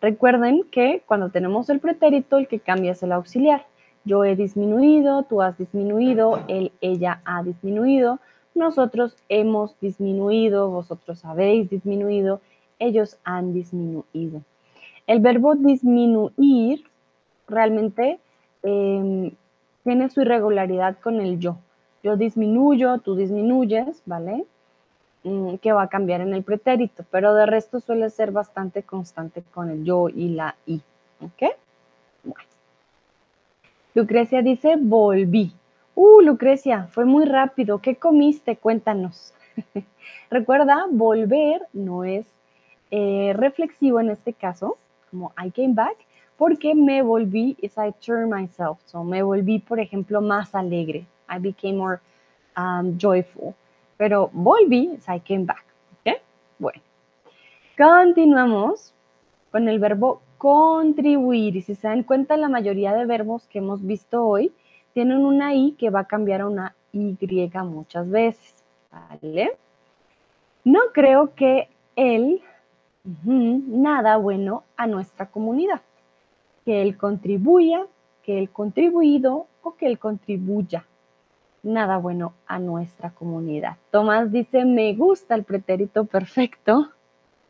[0.00, 3.66] Recuerden que cuando tenemos el pretérito, el que cambia es el auxiliar.
[4.04, 8.20] Yo he disminuido, tú has disminuido, él, ella ha disminuido,
[8.54, 12.40] nosotros hemos disminuido, vosotros habéis disminuido,
[12.78, 14.42] ellos han disminuido.
[15.06, 16.84] El verbo disminuir
[17.48, 18.20] realmente
[18.62, 19.32] em,
[19.84, 21.58] tiene su irregularidad con el yo.
[22.02, 24.44] Yo disminuyo, tú disminuyes, ¿vale?
[25.28, 29.42] Mm, que va a cambiar en el pretérito, pero de resto suele ser bastante constante
[29.42, 30.80] con el yo y la i.
[31.20, 31.52] ¿Ok?
[33.94, 35.52] Lucrecia dice, volví.
[35.94, 37.80] Uh, Lucrecia, fue muy rápido.
[37.80, 38.56] ¿Qué comiste?
[38.56, 39.34] Cuéntanos.
[40.30, 42.24] Recuerda, volver no es
[42.90, 44.78] eh, reflexivo en este caso,
[45.10, 45.96] como I came back,
[46.38, 48.78] porque me volví, is I turned myself.
[48.86, 51.04] So me volví, por ejemplo, más alegre.
[51.28, 52.00] I became more
[52.56, 53.54] um, joyful.
[53.98, 55.64] Pero volví, es I came back.
[56.00, 56.16] ¿Ok?
[56.58, 56.80] Bueno.
[57.76, 58.94] Continuamos
[59.50, 61.56] con el verbo contribuir.
[61.56, 64.52] Y si se dan cuenta, la mayoría de verbos que hemos visto hoy
[64.94, 67.16] tienen una I que va a cambiar a una Y
[67.64, 68.54] muchas veces.
[68.90, 69.56] ¿Vale?
[70.64, 72.40] No creo que él,
[73.04, 75.82] nada bueno a nuestra comunidad.
[76.64, 77.86] Que él contribuya,
[78.22, 80.84] que él contribuido o que él contribuya
[81.62, 83.76] nada bueno a nuestra comunidad.
[83.90, 86.90] Tomás dice, me gusta el pretérito perfecto.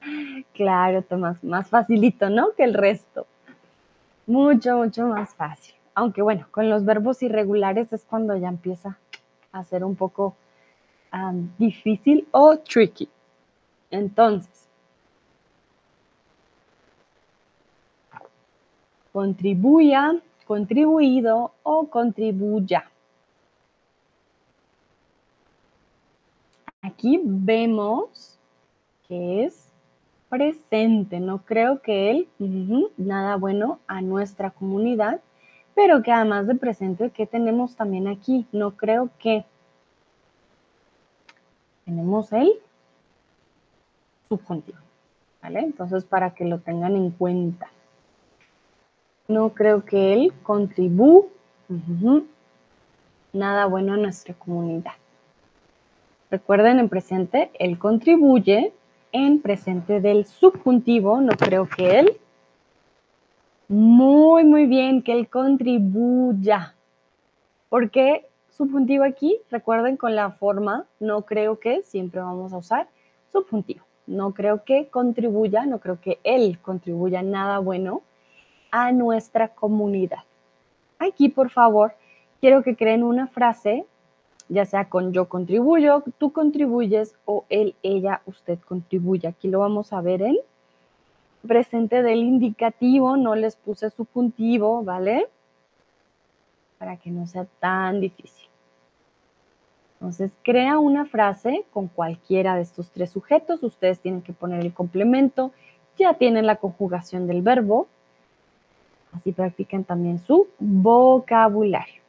[0.54, 2.52] Claro, Tomás, más facilito, ¿no?
[2.56, 3.26] Que el resto.
[4.26, 5.74] Mucho, mucho más fácil.
[5.94, 8.98] Aunque bueno, con los verbos irregulares es cuando ya empieza
[9.52, 10.36] a ser un poco
[11.58, 13.08] difícil o tricky.
[13.90, 14.68] Entonces,
[19.12, 20.14] contribuya,
[20.46, 22.90] contribuido o contribuya.
[26.98, 28.40] Aquí vemos
[29.06, 29.68] que es
[30.28, 31.20] presente.
[31.20, 32.28] No creo que él,
[32.96, 35.20] nada bueno a nuestra comunidad,
[35.76, 38.48] pero que además de presente, ¿qué tenemos también aquí?
[38.50, 39.44] No creo que
[41.84, 42.50] tenemos el
[44.28, 44.78] subjuntivo.
[45.40, 45.60] ¿Vale?
[45.60, 47.70] Entonces, para que lo tengan en cuenta.
[49.28, 51.28] No creo que él contribuya
[53.32, 54.94] nada bueno a nuestra comunidad.
[56.30, 58.72] Recuerden en presente, él contribuye.
[59.10, 62.18] En presente del subjuntivo, no creo que él.
[63.68, 66.74] Muy, muy bien, que él contribuya.
[67.70, 69.38] ¿Por qué subjuntivo aquí?
[69.50, 72.88] Recuerden con la forma, no creo que, siempre vamos a usar
[73.32, 73.84] subjuntivo.
[74.06, 78.02] No creo que contribuya, no creo que él contribuya nada bueno
[78.70, 80.24] a nuestra comunidad.
[80.98, 81.94] Aquí, por favor,
[82.40, 83.86] quiero que creen una frase
[84.48, 89.28] ya sea con yo contribuyo, tú contribuyes o él, ella, usted contribuye.
[89.28, 90.36] Aquí lo vamos a ver en
[91.46, 95.28] presente del indicativo, no les puse subjuntivo, ¿vale?
[96.78, 98.48] Para que no sea tan difícil.
[99.94, 103.64] Entonces, crea una frase con cualquiera de estos tres sujetos.
[103.64, 105.52] Ustedes tienen que poner el complemento.
[105.98, 107.88] Ya tienen la conjugación del verbo.
[109.12, 112.00] Así practican también su vocabulario.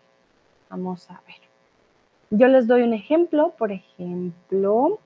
[0.70, 1.49] Vamos a ver.
[2.32, 5.00] Yo les doy un ejemplo, por ejemplo,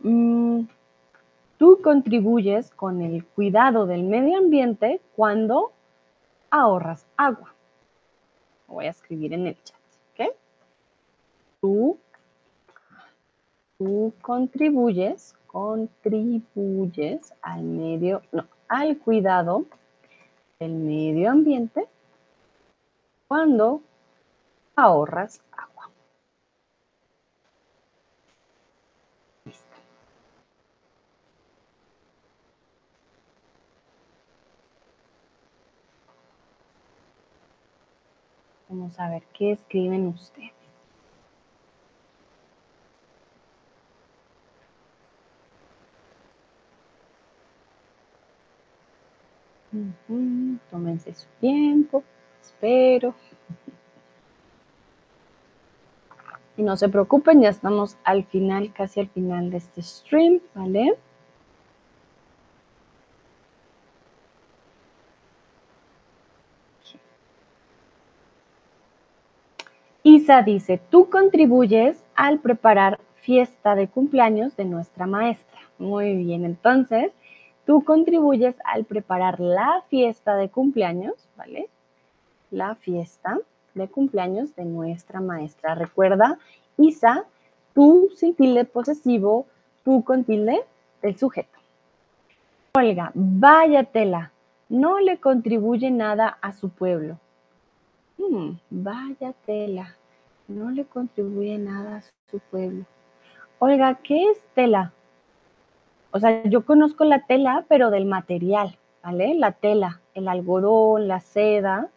[0.00, 0.64] mm,
[1.56, 5.72] tú contribuyes con el cuidado del medio ambiente cuando
[6.50, 7.54] ahorras agua.
[8.68, 9.78] Lo voy a escribir en el chat,
[10.12, 10.34] ¿ok?
[11.62, 11.98] Tú,
[13.78, 19.64] tú contribuyes, contribuyes al medio, no, al cuidado
[20.58, 21.88] del medio ambiente
[23.28, 23.80] cuando
[24.76, 25.40] ahorras
[38.70, 40.52] Vamos a ver qué escriben ustedes.
[50.70, 52.04] Tómense su tiempo,
[52.40, 53.12] espero.
[56.56, 60.96] Y no se preocupen, ya estamos al final, casi al final de este stream, ¿vale?
[70.30, 75.58] Dice, tú contribuyes al preparar fiesta de cumpleaños de nuestra maestra.
[75.76, 77.10] Muy bien, entonces
[77.66, 81.68] tú contribuyes al preparar la fiesta de cumpleaños, ¿vale?
[82.52, 83.38] La fiesta
[83.74, 85.74] de cumpleaños de nuestra maestra.
[85.74, 86.38] Recuerda,
[86.76, 87.24] Isa,
[87.74, 89.46] tú sin tilde posesivo,
[89.84, 90.64] tú con tilde
[91.02, 91.58] del sujeto.
[92.74, 94.30] Olga, váyatela,
[94.68, 97.18] no le contribuye nada a su pueblo.
[98.16, 99.96] Hmm, vaya tela,
[100.50, 102.84] no le contribuye nada a su pueblo.
[103.58, 104.92] Olga, ¿qué es tela?
[106.10, 109.34] O sea, yo conozco la tela, pero del material, ¿vale?
[109.34, 111.88] La tela, el algodón, la seda.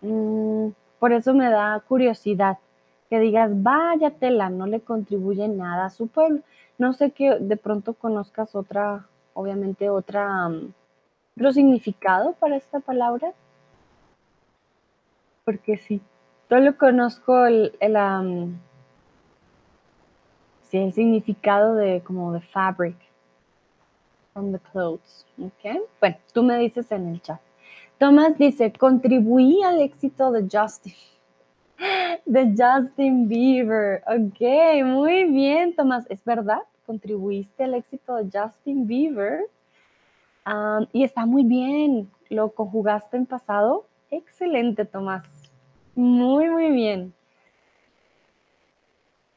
[0.00, 2.58] Mm, por eso me da curiosidad
[3.08, 6.42] que digas, vaya tela, no le contribuye nada a su pueblo.
[6.78, 10.72] No sé que de pronto conozcas otra, obviamente otra, mm,
[11.36, 13.32] otro significado para esta palabra.
[15.44, 16.00] Porque sí,
[16.50, 17.96] solo conozco el, el,
[20.70, 22.96] Sí, el significado de como de fabric
[24.32, 25.26] from the clothes.
[25.42, 25.80] ¿Ok?
[25.98, 27.40] Bueno, tú me dices en el chat.
[27.98, 30.94] Tomás dice, contribuí al éxito de Justin.
[32.26, 34.02] De Justin Bieber.
[34.06, 36.04] Ok, muy bien, Tomás.
[36.10, 36.60] ¿Es verdad?
[36.84, 39.46] ¿Contribuiste al éxito de Justin Bieber?
[40.92, 42.10] y está muy bien.
[42.28, 43.86] ¿Lo conjugaste en pasado?
[44.10, 45.39] Excelente, Tomás.
[45.94, 47.14] Muy, muy bien.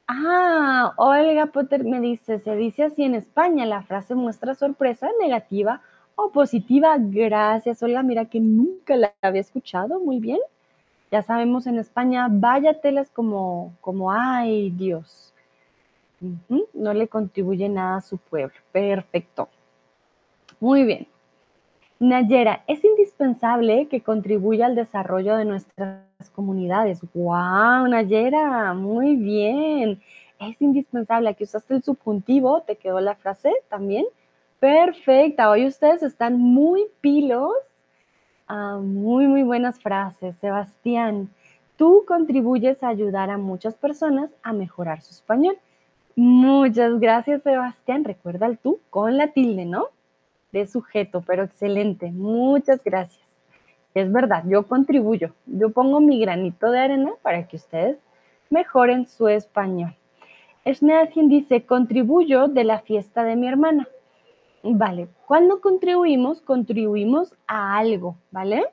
[0.08, 5.82] Ah, Olga Potter me dice, se dice así en España, la frase muestra sorpresa negativa
[6.16, 6.98] o positiva.
[7.00, 10.40] Gracias, Olga, mira que nunca la había escuchado, muy bien.
[11.12, 15.34] Ya sabemos en España, vaya telas como, como, ay Dios,
[16.74, 18.56] no le contribuye nada a su pueblo.
[18.72, 19.50] Perfecto.
[20.60, 21.08] Muy bien.
[22.04, 26.02] Nayera, es indispensable que contribuya al desarrollo de nuestras
[26.36, 27.00] comunidades.
[27.14, 28.74] ¡Wow, Nayera!
[28.74, 30.02] Muy bien.
[30.38, 31.30] Es indispensable.
[31.30, 34.06] Aquí usaste el subjuntivo, te quedó la frase también.
[34.60, 35.50] Perfecta.
[35.50, 37.54] Hoy ustedes están muy pilos.
[38.50, 40.36] Ah, muy, muy buenas frases.
[40.42, 41.30] Sebastián,
[41.78, 45.58] tú contribuyes a ayudar a muchas personas a mejorar su español.
[46.18, 48.04] Muchas gracias, Sebastián.
[48.04, 49.88] Recuerda el tú con la tilde, ¿no?
[50.54, 52.12] De sujeto, pero excelente.
[52.12, 53.22] Muchas gracias.
[53.94, 57.98] Es verdad, yo contribuyo, yo pongo mi granito de arena para que ustedes
[58.50, 59.96] mejoren su español.
[60.66, 63.88] Schneiderkin dice, contribuyo de la fiesta de mi hermana.
[64.64, 68.64] Vale, cuando contribuimos, contribuimos a algo, ¿vale?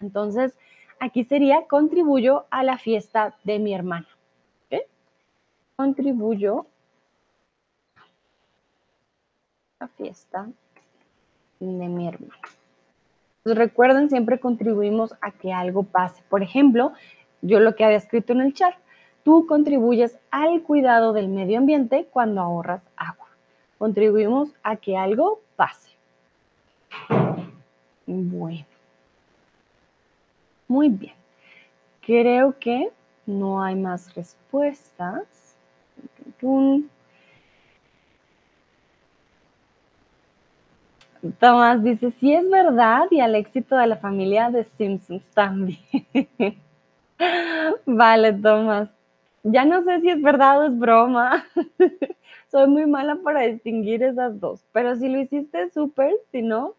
[0.00, 0.54] Entonces,
[1.00, 4.06] aquí sería contribuyo a la fiesta de mi hermana.
[4.66, 4.82] ¿okay?
[5.76, 6.66] Contribuyo
[9.80, 10.48] a la fiesta
[11.60, 12.34] de mi hermano.
[13.44, 16.22] recuerden, siempre contribuimos a que algo pase.
[16.28, 16.92] Por ejemplo,
[17.40, 18.74] yo lo que había escrito en el chat,
[19.24, 23.28] tú contribuyes al cuidado del medio ambiente cuando ahorras agua.
[23.78, 25.90] Contribuimos a que algo pase.
[28.06, 28.66] Bueno.
[30.66, 31.14] Muy bien.
[32.02, 32.90] Creo que
[33.26, 35.26] no hay más respuestas.
[41.40, 45.78] Tomás dice, sí es verdad y al éxito de la familia de Simpsons también.
[47.86, 48.88] vale, Tomás.
[49.42, 51.44] Ya no sé si es verdad o es broma.
[52.50, 56.74] Soy muy mala para distinguir esas dos, pero si lo hiciste súper, si no,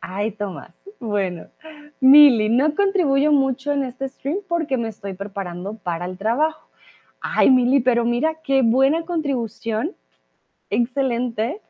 [0.00, 0.72] ay, Tomás.
[1.00, 1.46] Bueno,
[2.00, 6.68] Mili, no contribuyo mucho en este stream porque me estoy preparando para el trabajo.
[7.20, 9.92] Ay, Mili, pero mira qué buena contribución.
[10.70, 11.60] Excelente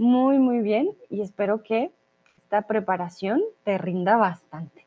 [0.00, 1.92] muy, muy bien y espero que
[2.38, 4.86] esta preparación te rinda bastante.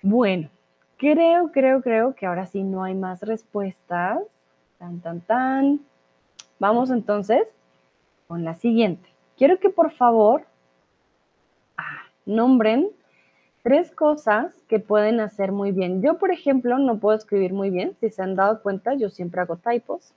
[0.00, 0.48] Bueno,
[0.96, 4.20] creo, creo, creo que ahora sí no hay más respuestas.
[4.78, 5.80] Tan, tan, tan.
[6.60, 7.48] Vamos entonces
[8.28, 9.08] con la siguiente.
[9.36, 10.44] Quiero que por favor
[11.76, 12.90] ah, nombren
[13.64, 16.00] tres cosas que pueden hacer muy bien.
[16.00, 17.96] Yo, por ejemplo, no puedo escribir muy bien.
[17.98, 20.12] Si se han dado cuenta, yo siempre hago typos.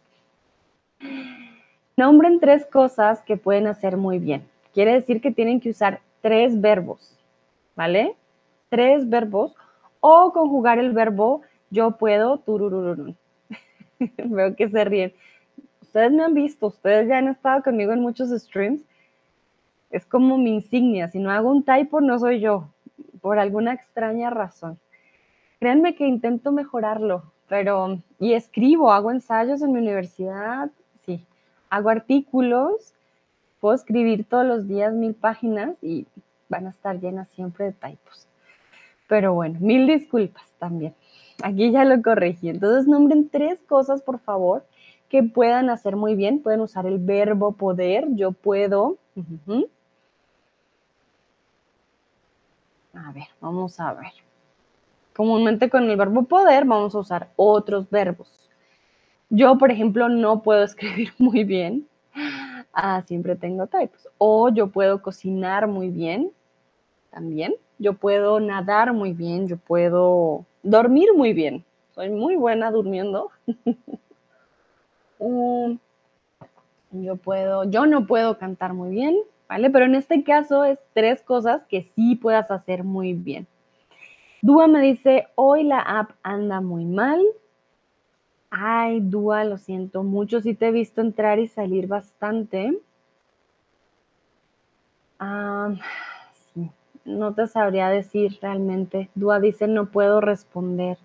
[1.98, 4.46] Nombren tres cosas que pueden hacer muy bien.
[4.74, 7.18] Quiere decir que tienen que usar tres verbos,
[7.76, 8.16] ¿vale?
[8.68, 9.56] Tres verbos
[10.02, 12.42] o conjugar el verbo yo puedo.
[14.00, 15.14] Veo que se ríen.
[15.82, 18.82] Ustedes me han visto, ustedes ya han estado conmigo en muchos streams.
[19.90, 21.08] Es como mi insignia.
[21.08, 22.68] Si no hago un typo, no soy yo,
[23.22, 24.78] por alguna extraña razón.
[25.60, 30.70] Créanme que intento mejorarlo, pero, y escribo, hago ensayos en mi universidad,
[31.70, 32.94] hago artículos,
[33.60, 36.06] puedo escribir todos los días mil páginas y
[36.50, 38.28] van a estar llenas siempre de typos.
[39.08, 40.94] Pero bueno, mil disculpas también.
[41.44, 42.50] Aquí ya lo corregí.
[42.50, 44.66] Entonces, nombren tres cosas, por favor,
[45.10, 46.42] que puedan hacer muy bien.
[46.42, 48.98] Pueden usar el verbo poder, yo puedo.
[52.94, 54.14] A ver, vamos a ver.
[55.16, 58.45] Comúnmente con el verbo poder vamos a usar otros verbos.
[59.36, 61.88] Yo, por ejemplo, no puedo escribir muy bien.
[62.74, 64.08] Ah, siempre tengo typos.
[64.18, 66.32] O yo puedo cocinar muy bien.
[67.12, 67.54] También.
[67.78, 69.48] Yo puedo nadar muy bien.
[69.48, 71.66] Yo puedo dormir muy bien.
[71.94, 73.30] Soy muy buena durmiendo.
[75.18, 75.80] Um,
[76.92, 79.16] yo puedo, yo no puedo cantar muy bien,
[79.48, 79.70] ¿vale?
[79.70, 83.48] Pero en este caso es tres cosas que sí puedas hacer muy bien.
[84.42, 87.22] Dúa me dice, hoy la app anda muy mal.
[88.50, 90.42] Ay, Dúa, lo siento mucho.
[90.42, 92.80] Sí te he visto entrar y salir bastante.
[97.06, 99.10] no te sabría decir realmente.
[99.16, 100.98] Dúa dice, no puedo responder.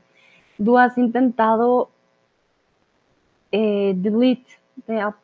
[0.59, 1.91] Dúa, has intentado
[3.53, 4.47] eh, delete
[4.87, 5.17] the app,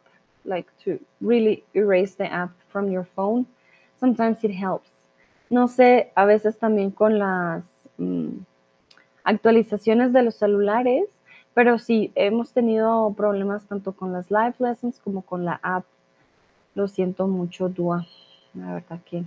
[0.45, 3.47] like to really erase the app from your phone.
[3.99, 4.91] Sometimes it helps.
[5.49, 7.63] No sé, a veces también con las
[7.99, 8.39] mm,
[9.25, 11.05] actualizaciones de los celulares
[11.57, 15.87] pero sí, hemos tenido problemas tanto con las live lessons como con la app.
[16.75, 18.07] Lo siento mucho, Dua.
[18.53, 19.25] La verdad que...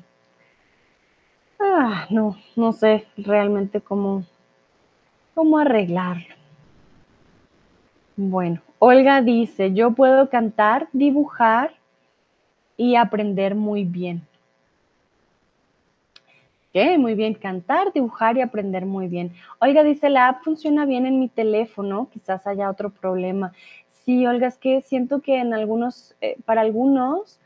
[1.59, 4.25] Ah, no, no sé realmente cómo,
[5.33, 6.35] cómo arreglarlo.
[8.15, 11.71] Bueno, Olga dice, yo puedo cantar, dibujar
[12.77, 14.21] y aprender muy bien.
[16.71, 19.33] Muy bien, cantar, dibujar y aprender muy bien.
[19.59, 23.53] Oiga, dice, la app funciona bien en mi teléfono, quizás haya otro problema.
[24.05, 27.39] Sí, Olga, es que siento que en algunos, eh, para algunos,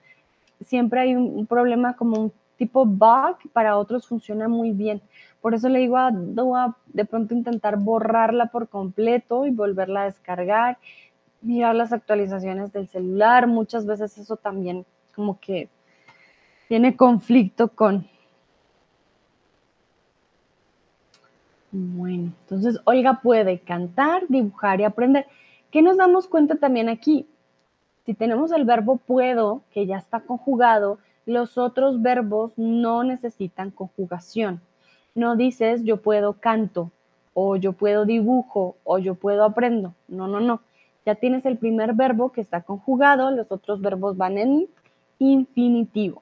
[0.65, 5.01] siempre hay un, problema como un tipo bug, para otros funciona muy bien.
[5.41, 10.05] Por eso le digo a Dua de pronto intentar borrarla por completo y volverla a
[10.05, 10.77] descargar,
[11.41, 13.47] mirar las actualizaciones del celular.
[13.47, 14.85] Muchas veces eso también
[15.15, 15.69] como que
[16.67, 18.07] tiene conflicto con,
[21.75, 25.25] Bueno, entonces Olga puede cantar, dibujar y aprender.
[25.71, 27.27] ¿Qué nos damos cuenta también aquí?
[28.05, 34.61] Si tenemos el verbo puedo, que ya está conjugado, los otros verbos no necesitan conjugación.
[35.15, 36.91] No dices yo puedo canto,
[37.33, 39.95] o yo puedo dibujo, o yo puedo aprendo.
[40.07, 40.61] No, no, no.
[41.07, 44.67] Ya tienes el primer verbo que está conjugado, los otros verbos van en
[45.17, 46.21] infinitivo.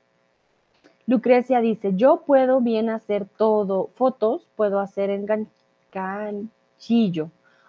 [1.07, 6.49] Lucrecia dice, yo puedo bien hacer todo, fotos, puedo hacer enganchillo.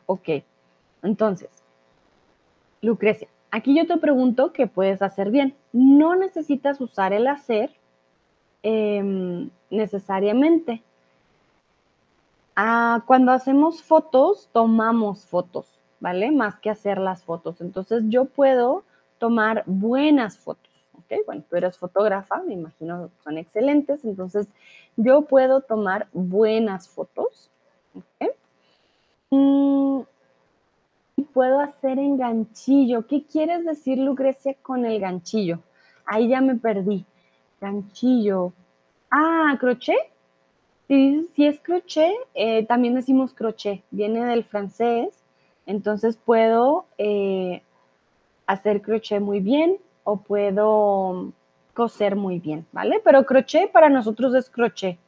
[0.06, 0.28] Ok,
[1.02, 1.50] entonces,
[2.80, 5.54] Lucrecia, aquí yo te pregunto qué puedes hacer bien.
[5.72, 7.70] No necesitas usar el hacer
[8.62, 10.82] em, necesariamente.
[12.56, 16.30] Ah, cuando hacemos fotos, tomamos fotos, ¿vale?
[16.30, 17.60] Más que hacer las fotos.
[17.60, 18.84] Entonces yo puedo
[19.18, 20.71] tomar buenas fotos.
[21.26, 24.48] Bueno, tú eres fotógrafa, me imagino que son excelentes, entonces
[24.96, 27.50] yo puedo tomar buenas fotos,
[29.30, 30.00] mm,
[31.16, 33.06] y puedo hacer enganchillo.
[33.06, 35.60] ¿Qué quieres decir, Lucrecia, con el ganchillo?
[36.06, 37.04] Ahí ya me perdí.
[37.60, 38.52] Ganchillo.
[39.10, 40.10] Ah, crochet.
[40.88, 43.82] Si, si es crochet, eh, también decimos crochet.
[43.90, 45.22] Viene del francés.
[45.66, 47.62] Entonces puedo eh,
[48.46, 51.32] hacer crochet muy bien o puedo
[51.74, 53.00] coser muy bien, ¿vale?
[53.04, 54.98] Pero crochet para nosotros es crochet.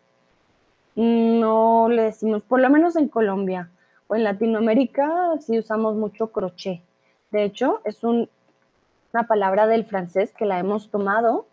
[0.97, 3.71] No le decimos, por lo menos en Colombia
[4.07, 5.11] o en Latinoamérica
[5.41, 6.81] sí usamos mucho crochet.
[7.31, 8.29] De hecho, es una
[9.27, 11.47] palabra del francés que la hemos tomado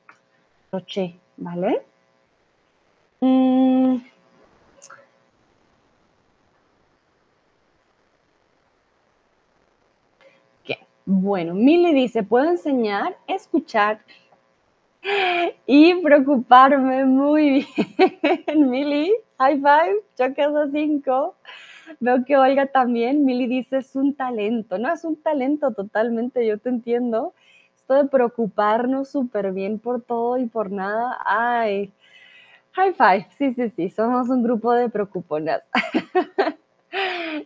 [0.71, 1.81] Roche, ¿vale?
[3.19, 3.97] Mm.
[11.13, 13.99] Bueno, Mili dice, puedo enseñar, escuchar
[15.65, 18.69] y preocuparme muy bien.
[18.71, 21.35] Mili, high five, choques a cinco.
[21.99, 24.93] Veo que Olga también, Mili dice, es un talento, ¿no?
[24.93, 27.33] Es un talento totalmente, yo te entiendo.
[27.75, 31.91] Esto de preocuparnos súper bien por todo y por nada, ay,
[32.71, 35.61] high five, sí, sí, sí, somos un grupo de preocuponas.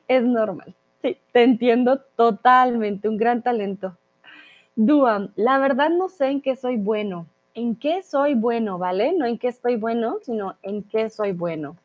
[0.08, 0.76] es normal,
[1.32, 3.98] te entiendo totalmente, un gran talento.
[4.76, 7.28] Duam, la verdad no sé en qué soy bueno.
[7.54, 9.14] ¿En qué soy bueno, vale?
[9.14, 11.78] No en qué estoy bueno, sino en qué soy bueno.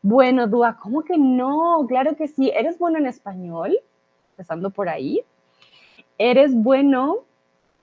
[0.00, 1.84] Bueno, Dua, ¿cómo que no?
[1.86, 2.50] Claro que sí.
[2.54, 3.78] ¿Eres bueno en español?
[4.32, 5.20] Empezando por ahí.
[6.16, 7.18] ¿Eres bueno,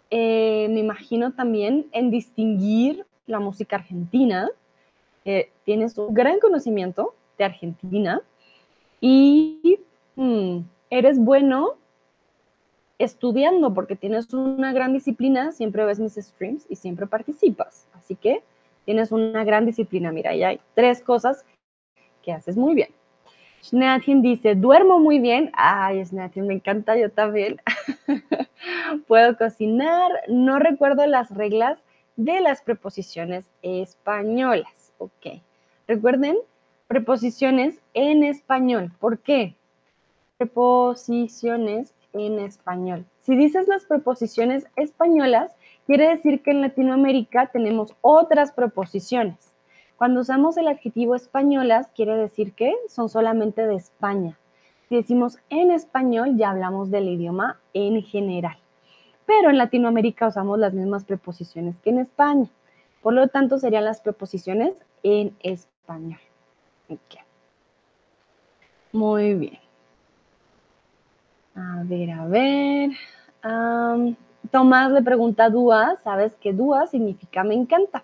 [0.10, 4.50] eh, me imagino también, en distinguir la música argentina?
[5.66, 8.22] Tienes un gran conocimiento de Argentina
[9.02, 9.78] y
[10.16, 10.60] hmm,
[10.90, 11.76] eres bueno
[13.00, 17.88] estudiando porque tienes una gran disciplina, siempre ves mis streams y siempre participas.
[17.94, 18.44] Así que
[18.86, 20.12] tienes una gran disciplina.
[20.12, 21.46] Mira, ya hay tres cosas
[22.24, 22.90] que haces muy bien.
[23.64, 25.52] Snathin dice, duermo muy bien.
[25.54, 27.58] Ay, Snathin, me encanta, yo también.
[29.08, 31.78] Puedo cocinar, no recuerdo las reglas
[32.16, 34.94] de las preposiciones españolas.
[35.00, 35.42] Ok.
[35.88, 36.38] Recuerden,
[36.88, 38.92] preposiciones en español.
[39.00, 39.57] ¿Por qué?
[40.38, 43.06] Preposiciones en español.
[43.22, 45.56] Si dices las preposiciones españolas,
[45.86, 49.54] quiere decir que en Latinoamérica tenemos otras preposiciones.
[49.98, 54.38] Cuando usamos el adjetivo españolas, quiere decir que son solamente de España.
[54.88, 58.58] Si decimos en español, ya hablamos del idioma en general.
[59.26, 62.48] Pero en Latinoamérica usamos las mismas preposiciones que en España.
[63.02, 66.20] Por lo tanto, serían las preposiciones en español.
[68.94, 69.67] Muy bien.
[71.58, 72.92] A ver, a ver.
[74.52, 78.04] Tomás le pregunta a Dúa, ¿sabes qué Dúa significa me encanta?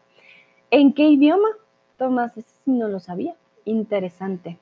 [0.71, 1.49] ¿En qué idioma?
[1.97, 3.35] Tomás, ese sí no lo sabía.
[3.65, 4.57] Interesante.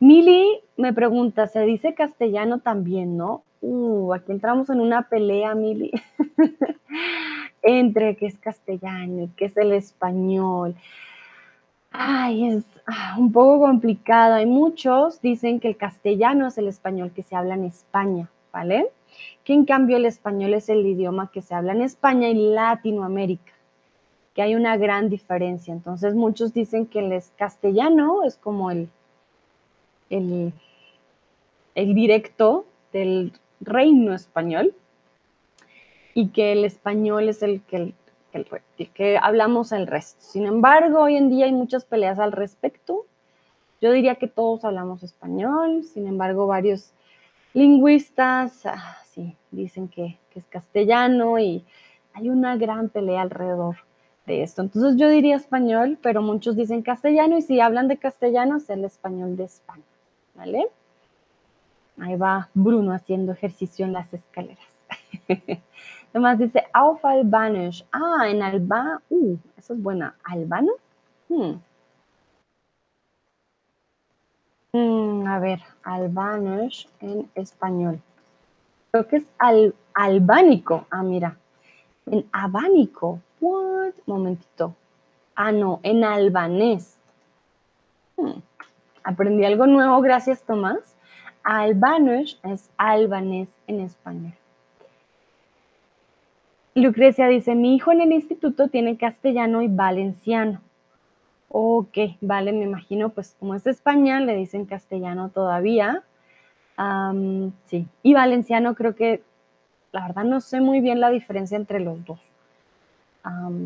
[0.00, 3.42] Mili me pregunta, ¿se dice castellano también, no?
[3.60, 5.92] Uh, aquí entramos en una pelea, Mili,
[7.62, 10.74] entre qué es castellano y qué es el español.
[11.90, 14.34] Ay, es ah, un poco complicado.
[14.34, 18.88] Hay muchos dicen que el castellano es el español que se habla en España, ¿vale?
[19.44, 23.52] Que en cambio el español es el idioma que se habla en España y Latinoamérica
[24.34, 25.72] que hay una gran diferencia.
[25.72, 28.88] Entonces muchos dicen que el castellano es como el,
[30.10, 30.52] el,
[31.74, 34.74] directo del reino español
[36.14, 37.92] y que el español es el que,
[38.94, 40.20] que hablamos el resto.
[40.20, 43.06] Sin embargo, hoy en día hay muchas peleas al respecto.
[43.80, 46.92] Yo diría que todos hablamos español, sin embargo, varios
[47.54, 51.64] lingüistas ah, sí, dicen que, que es castellano y
[52.12, 53.76] hay una gran pelea alrededor
[54.38, 54.62] esto.
[54.62, 58.84] Entonces yo diría español, pero muchos dicen castellano y si hablan de castellano es el
[58.84, 59.82] español de España,
[60.34, 60.68] ¿vale?
[61.98, 64.64] Ahí va Bruno haciendo ejercicio en las escaleras.
[66.12, 67.84] Además dice auf Albanisch.
[67.92, 69.00] Ah, en alba.
[69.10, 70.14] Uh, eso es buena.
[70.24, 70.72] ¿Albano?
[71.28, 71.60] Hmm.
[74.72, 78.00] Hmm, a ver, Albanisch en español.
[78.90, 80.86] Creo que es al, albánico.
[80.90, 81.36] Ah, mira.
[82.06, 83.20] En abánico.
[83.40, 83.94] What?
[84.06, 84.74] Momentito.
[85.36, 86.98] Ah, no, en albanés.
[88.16, 88.40] Hmm,
[89.04, 90.96] aprendí algo nuevo, gracias Tomás.
[91.42, 94.34] Albanish es albanés en español.
[96.80, 100.60] Lucrecia dice, mi hijo en el instituto tiene castellano y valenciano.
[101.48, 106.02] Ok, vale, me imagino, pues como es España, le dicen castellano todavía.
[107.66, 109.22] sí, y valenciano creo que,
[109.92, 112.20] la verdad no sé muy bien la diferencia entre los dos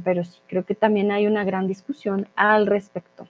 [0.05, 3.27] pero sí, creo que también hay una gran discusión al respecto.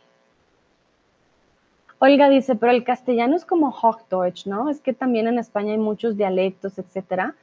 [1.98, 4.68] Olga dice, pero el castellano es como Hochdeutsch, ¿no?
[4.68, 7.34] Es que también en España hay muchos dialectos, etcétera,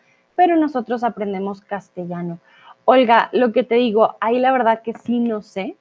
[0.41, 2.39] pero nosotros aprendemos castellano.
[2.85, 5.77] Olga, lo que te digo, ahí la verdad que sí no sé.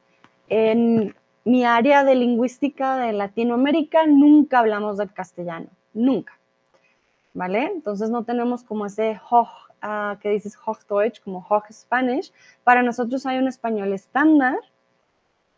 [0.51, 1.17] En
[1.47, 6.39] mi área de lingüística de Latinoamérica nunca hablamos del castellano, nunca.
[7.33, 7.73] ¿Vale?
[7.75, 9.49] Entonces no tenemos como ese Hoch
[10.21, 12.31] que dices Hochdeutsch como Hoch Spanish,
[12.63, 14.59] para nosotros hay un español estándar,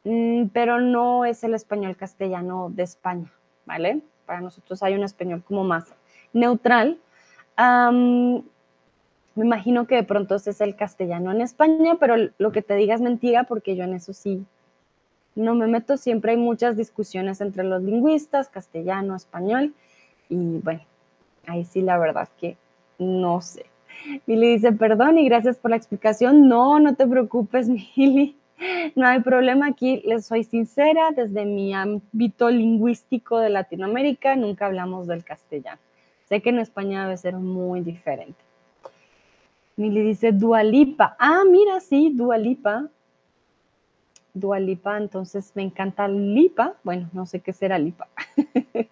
[0.04, 3.32] mm, pero no es el español castellano de España,
[3.66, 4.00] ¿vale?
[4.26, 5.92] Para nosotros hay un español como más
[6.32, 7.00] neutral.
[9.34, 12.94] Me imagino que de pronto es el castellano en España, pero lo que te diga
[12.94, 14.44] es mentira porque yo en eso sí
[15.34, 15.96] no me meto.
[15.96, 19.74] Siempre hay muchas discusiones entre los lingüistas, castellano, español,
[20.28, 20.82] y bueno,
[21.46, 22.56] ahí sí la verdad que
[22.98, 23.66] no sé.
[24.26, 26.48] Mili dice, perdón y gracias por la explicación.
[26.48, 28.36] No, no te preocupes, Mili.
[28.94, 35.09] No hay problema aquí, les soy sincera, desde mi ámbito lingüístico de Latinoamérica nunca hablamos
[35.09, 35.80] del castellano.
[36.28, 38.51] Sé que en España debe ser muy diferente.
[39.77, 41.16] Mili dice Dualipa.
[41.19, 42.89] Ah, mira, sí, Dualipa.
[44.35, 46.74] Dualipa, entonces me encanta Lipa.
[46.85, 48.09] Bueno, no sé qué será Lipa.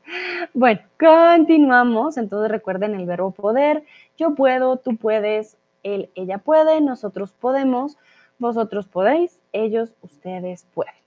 [0.54, 2.16] bueno, continuamos.
[2.16, 3.84] Entonces recuerden el verbo poder.
[4.18, 7.96] Yo puedo, tú puedes, él, ella puede, nosotros podemos,
[8.38, 10.99] vosotros podéis, ellos, ustedes pueden.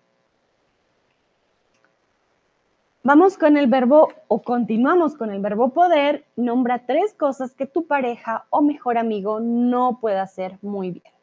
[3.06, 6.24] Vamos con el verbo o continuamos con el verbo poder.
[6.38, 11.14] Nombra tres cosas que tu pareja o mejor amigo no puede hacer muy bien.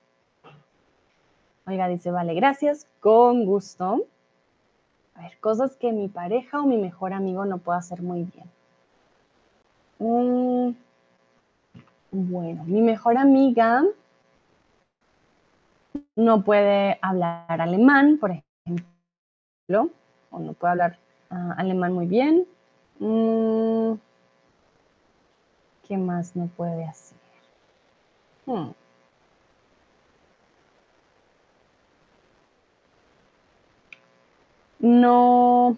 [1.67, 4.05] Oiga, dice, vale, gracias, con gusto.
[5.15, 8.51] A ver, cosas que mi pareja o mi mejor amigo no puede hacer muy bien.
[10.01, 10.75] Mm,
[12.11, 13.85] bueno, mi mejor amiga
[16.15, 19.89] no puede hablar alemán, por ejemplo,
[20.31, 20.99] o no puede hablar
[21.31, 22.47] ah, alemán muy bien.
[22.99, 23.95] Mm,
[25.87, 27.19] ¿Qué más no puede hacer?
[28.47, 28.71] Hmm.
[34.81, 35.77] No,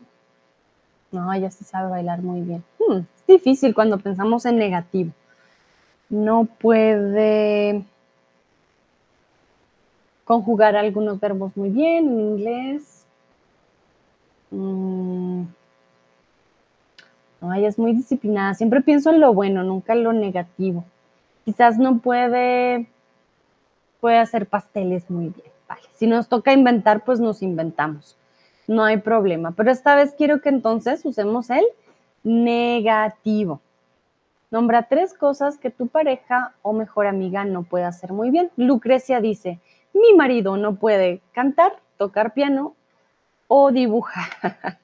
[1.10, 2.64] no, ella sí sabe bailar muy bien.
[2.78, 5.12] Hmm, es difícil cuando pensamos en negativo.
[6.08, 7.84] No puede
[10.24, 12.91] conjugar algunos verbos muy bien en inglés.
[14.52, 15.44] Mm.
[17.40, 18.54] No, ella es muy disciplinada.
[18.54, 20.84] Siempre pienso en lo bueno, nunca en lo negativo.
[21.44, 22.86] Quizás no puede,
[24.00, 25.50] puede hacer pasteles muy bien.
[25.68, 25.82] Vale.
[25.94, 28.16] Si nos toca inventar, pues nos inventamos.
[28.68, 29.50] No hay problema.
[29.52, 31.64] Pero esta vez quiero que entonces usemos el
[32.22, 33.60] negativo.
[34.52, 38.50] Nombra tres cosas que tu pareja o mejor amiga no puede hacer muy bien.
[38.56, 39.58] Lucrecia dice,
[39.94, 42.74] mi marido no puede cantar, tocar piano
[43.54, 44.30] o dibujar.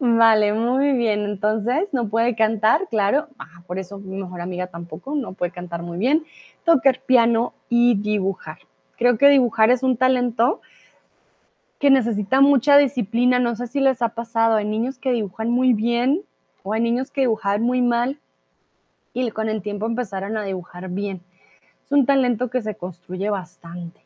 [0.00, 1.20] vale, muy bien.
[1.26, 3.28] Entonces, no puede cantar, claro.
[3.38, 6.24] Ah, por eso mi mejor amiga tampoco, no puede cantar muy bien.
[6.64, 8.56] Tocar piano y dibujar.
[8.96, 10.62] Creo que dibujar es un talento
[11.78, 13.38] que necesita mucha disciplina.
[13.38, 14.56] No sé si les ha pasado.
[14.56, 16.22] Hay niños que dibujan muy bien
[16.62, 18.18] o hay niños que dibujan muy mal
[19.12, 21.20] y con el tiempo empezaron a dibujar bien.
[21.84, 24.03] Es un talento que se construye bastante.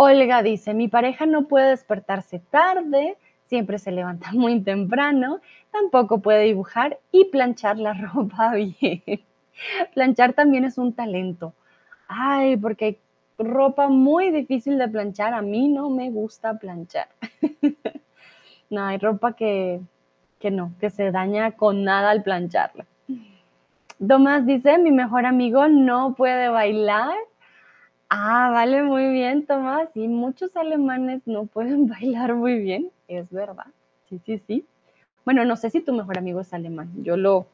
[0.00, 3.16] Olga dice, mi pareja no puede despertarse tarde,
[3.46, 5.40] siempre se levanta muy temprano,
[5.72, 9.02] tampoco puede dibujar y planchar la ropa bien.
[9.94, 11.52] planchar también es un talento.
[12.06, 12.98] Ay, porque hay
[13.38, 17.08] ropa muy difícil de planchar, a mí no me gusta planchar.
[18.70, 19.80] no, hay ropa que,
[20.38, 22.86] que no, que se daña con nada al plancharla.
[24.06, 27.16] Tomás dice, mi mejor amigo no puede bailar
[28.10, 29.88] Ah, vale, muy bien, Tomás.
[29.94, 33.66] Y muchos alemanes no pueden bailar muy bien, es verdad.
[34.08, 34.66] Sí, sí, sí.
[35.24, 36.90] Bueno, no sé si tu mejor amigo es alemán.
[37.04, 37.46] Yo lo,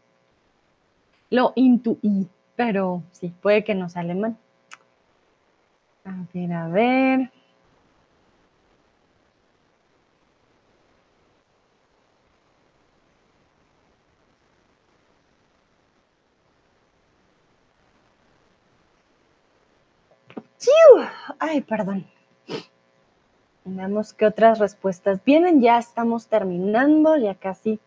[1.30, 4.38] lo intuí, pero sí, puede que no sea alemán.
[6.04, 7.30] A ver, a ver.
[21.38, 22.06] Ay, perdón.
[23.64, 25.60] Veamos qué otras respuestas vienen.
[25.60, 27.80] Ya estamos terminando, ya casi.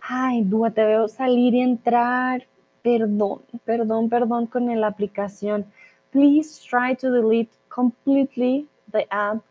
[0.00, 2.46] Ay, Dúa, te veo salir y entrar.
[2.82, 5.66] Perdón, perdón, perdón con la aplicación.
[6.12, 9.42] Please try to delete completely the app.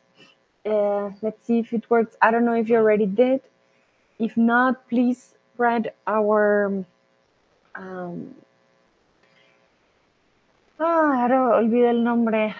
[0.66, 2.16] Uh, let's see if it works.
[2.22, 3.42] I don't know if you already did.
[4.18, 6.86] If not, please write our
[7.76, 8.34] um,
[10.78, 12.56] Ah, ahora olvidé el nombre.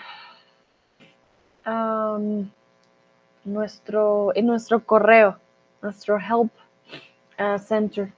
[3.44, 5.38] nuestro, en nuestro correo,
[5.82, 6.52] nuestro help
[7.40, 8.12] uh, center,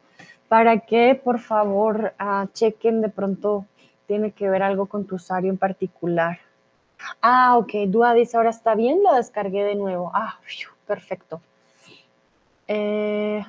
[0.48, 3.66] para que por favor uh, chequen de pronto,
[4.08, 6.40] tiene que ver algo con tu usuario en particular.
[7.22, 10.12] Ah, ok, Dua dice ahora está bien, lo descargué de nuevo.
[10.14, 10.40] Ah,
[10.86, 11.42] perfecto.
[12.68, 13.44] Eh,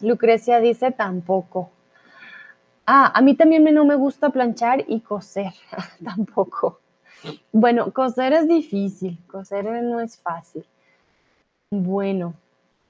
[0.00, 1.70] Lucrecia dice tampoco.
[2.86, 5.52] Ah, a mí también no me gusta planchar y coser,
[6.04, 6.80] tampoco.
[7.52, 10.64] Bueno, coser es difícil, coser no es fácil.
[11.70, 12.34] Bueno,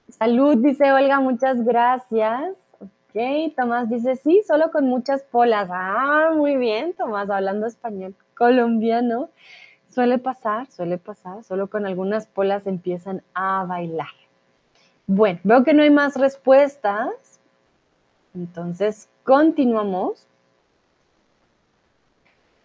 [0.09, 2.55] salud, dice Olga, muchas gracias.
[2.79, 5.69] Ok, Tomás dice, sí, solo con muchas polas.
[5.71, 9.29] Ah, muy bien, Tomás, hablando español colombiano.
[9.89, 14.07] Suele pasar, suele pasar, solo con algunas polas empiezan a bailar.
[15.05, 17.30] Bueno, veo que no hay más respuestas.
[18.33, 20.27] Entonces, continuamos.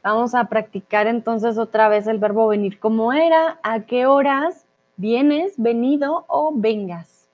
[0.03, 3.59] Vamos a practicar entonces otra vez el verbo venir como era.
[3.65, 4.65] ¿A qué horas
[4.97, 7.29] vienes, venido o vengas?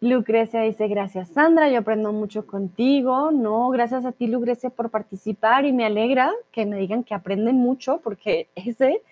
[0.00, 3.32] Lucrecia dice, gracias Sandra, yo aprendo mucho contigo.
[3.32, 7.56] No, gracias a ti Lucrecia por participar y me alegra que me digan que aprenden
[7.56, 9.02] mucho porque ese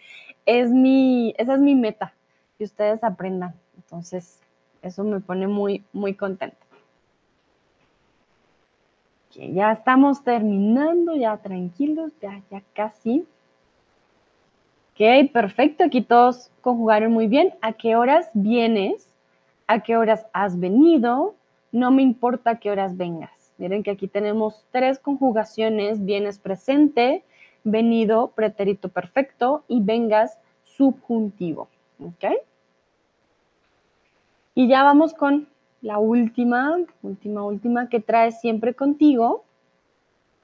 [0.46, 2.14] es mi, esa es mi meta,
[2.56, 3.54] que ustedes aprendan.
[3.76, 4.40] Entonces,
[4.80, 6.67] eso me pone muy, muy contenta
[9.38, 13.24] ya estamos terminando, ya tranquilos, ya, ya casi.
[14.92, 15.84] Ok, perfecto.
[15.84, 17.54] Aquí todos conjugaron muy bien.
[17.60, 19.08] ¿A qué horas vienes?
[19.68, 21.36] ¿A qué horas has venido?
[21.70, 23.52] No me importa a qué horas vengas.
[23.58, 26.04] Miren que aquí tenemos tres conjugaciones.
[26.04, 27.22] Vienes presente,
[27.62, 31.68] venido, pretérito perfecto y vengas subjuntivo.
[32.00, 32.32] ¿Ok?
[34.54, 35.46] Y ya vamos con
[35.80, 39.44] la última, última, última que traes siempre contigo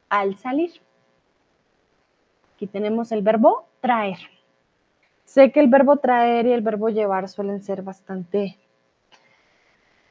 [0.09, 0.71] al salir.
[2.55, 4.19] Aquí tenemos el verbo traer.
[5.25, 8.57] Sé que el verbo traer y el verbo llevar suelen ser bastante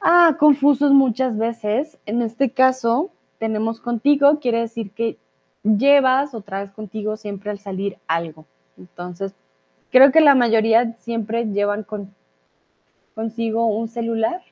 [0.00, 1.98] ah, confusos muchas veces.
[2.04, 5.16] En este caso, tenemos contigo, quiere decir que
[5.62, 8.44] llevas o traes contigo siempre al salir algo.
[8.76, 9.34] Entonces,
[9.90, 12.14] creo que la mayoría siempre llevan con,
[13.14, 14.42] consigo un celular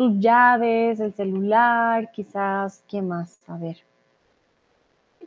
[0.00, 3.38] tus llaves, el celular, quizás, ¿qué más?
[3.46, 3.76] A ver.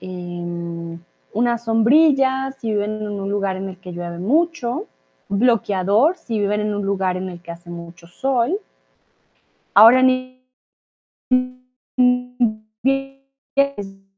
[0.01, 0.99] Em,
[1.31, 4.87] una sombrilla si viven en un lugar en el que llueve mucho,
[5.29, 8.57] bloqueador si viven en un lugar en el que hace mucho sol.
[9.75, 10.41] Ahora ni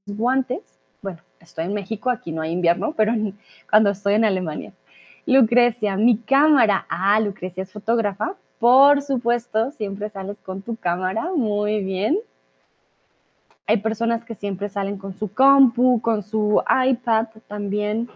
[0.08, 0.80] guantes.
[1.02, 3.12] Bueno, estoy en México, aquí no hay invierno, pero
[3.70, 4.72] cuando estoy en Alemania.
[5.26, 6.86] Lucrecia, mi cámara.
[6.88, 8.38] Ah, Lucrecia es fotógrafa.
[8.66, 12.18] Por supuesto, siempre sales con tu cámara, muy bien.
[13.68, 18.10] Hay personas que siempre salen con su compu, con su iPad también.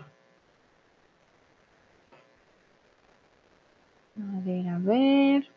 [4.17, 5.47] A ver, a ver.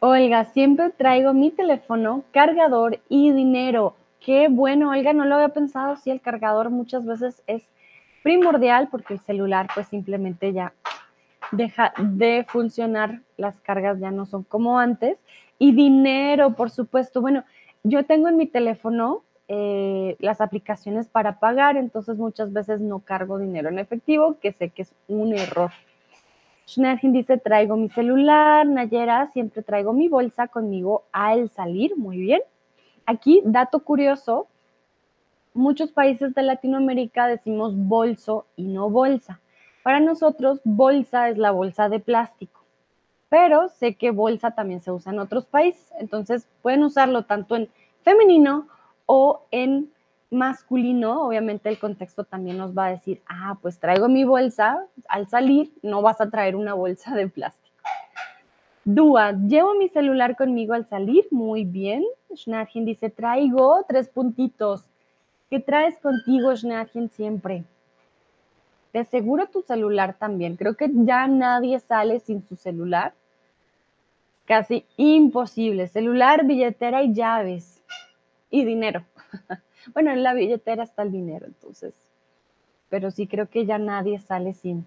[0.00, 3.94] Olga, siempre traigo mi teléfono, cargador y dinero.
[4.18, 5.94] Qué bueno, Olga, no lo había pensado.
[5.94, 7.62] Sí, el cargador muchas veces es
[8.24, 10.72] primordial porque el celular pues simplemente ya
[11.52, 15.18] deja de funcionar, las cargas ya no son como antes.
[15.58, 17.20] Y dinero, por supuesto.
[17.20, 17.44] Bueno,
[17.82, 23.38] yo tengo en mi teléfono eh, las aplicaciones para pagar, entonces muchas veces no cargo
[23.38, 25.70] dinero en efectivo, que sé que es un error.
[26.66, 32.40] Schnellhin dice, traigo mi celular, Nayera, siempre traigo mi bolsa conmigo al salir, muy bien.
[33.04, 34.48] Aquí, dato curioso,
[35.54, 39.40] muchos países de Latinoamérica decimos bolso y no bolsa.
[39.82, 42.62] Para nosotros, bolsa es la bolsa de plástico,
[43.28, 47.68] pero sé que bolsa también se usa en otros países, entonces pueden usarlo tanto en
[48.02, 48.66] femenino
[49.06, 49.90] o en
[50.30, 51.26] masculino.
[51.26, 55.72] Obviamente el contexto también nos va a decir, ah, pues traigo mi bolsa, al salir
[55.82, 57.64] no vas a traer una bolsa de plástico.
[58.86, 62.04] Dúa, llevo mi celular conmigo al salir, muy bien.
[62.34, 64.84] Schnarchen dice, traigo tres puntitos.
[65.50, 67.64] ¿Qué traes contigo, Schnarchen, siempre?
[68.92, 70.56] De seguro tu celular también.
[70.56, 73.12] Creo que ya nadie sale sin su celular.
[74.46, 75.88] Casi imposible.
[75.88, 77.82] Celular, billetera y llaves.
[78.50, 79.04] Y dinero.
[79.94, 81.94] bueno, en la billetera está el dinero, entonces.
[82.88, 84.86] Pero sí creo que ya nadie sale sin,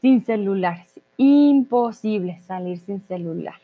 [0.00, 0.86] sin celular.
[1.18, 3.60] Imposible salir sin celular.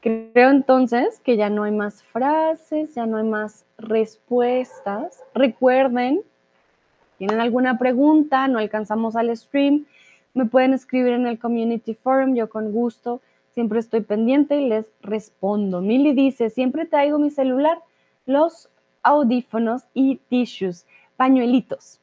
[0.00, 5.22] Creo entonces que ya no hay más frases, ya no hay más respuestas.
[5.34, 6.22] Recuerden,
[7.18, 9.86] tienen alguna pregunta, no alcanzamos al stream,
[10.34, 13.20] me pueden escribir en el community forum, yo con gusto
[13.52, 15.80] siempre estoy pendiente y les respondo.
[15.80, 17.78] Mili dice, siempre traigo mi celular,
[18.26, 18.68] los
[19.02, 22.00] audífonos y tissues, pañuelitos,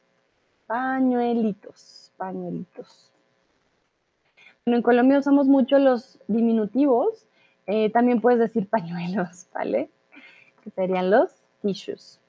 [0.66, 3.09] pañuelitos, pañuelitos.
[4.66, 7.26] En Colombia usamos mucho los diminutivos,
[7.66, 9.90] eh, también puedes decir pañuelos, ¿vale?
[10.62, 11.30] Que serían los
[11.62, 12.20] tissues.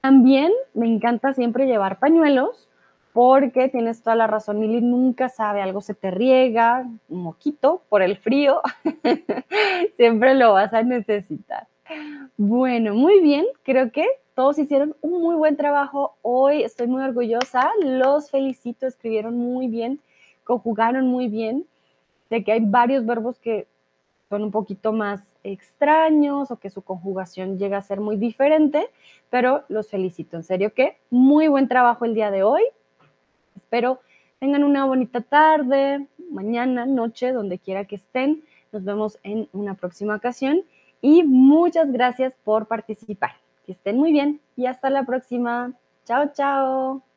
[0.00, 2.68] También me encanta siempre llevar pañuelos
[3.12, 8.02] porque tienes toda la razón, Mili nunca sabe, algo se te riega, un moquito por
[8.02, 8.62] el frío,
[9.96, 11.66] siempre lo vas a necesitar.
[12.38, 17.70] Bueno, muy bien, creo que todos hicieron un muy buen trabajo hoy, estoy muy orgullosa,
[17.82, 20.00] los felicito, escribieron muy bien,
[20.44, 21.66] conjugaron muy bien,
[22.30, 23.66] de que hay varios verbos que
[24.28, 28.88] son un poquito más extraños o que su conjugación llega a ser muy diferente,
[29.30, 32.62] pero los felicito, en serio que muy buen trabajo el día de hoy.
[33.56, 34.00] Espero
[34.42, 38.42] tengan una bonita tarde, mañana, noche, donde quiera que estén.
[38.72, 40.64] Nos vemos en una próxima ocasión
[41.00, 43.36] y muchas gracias por participar.
[43.64, 45.74] Que estén muy bien y hasta la próxima.
[46.06, 47.11] Chao, chao.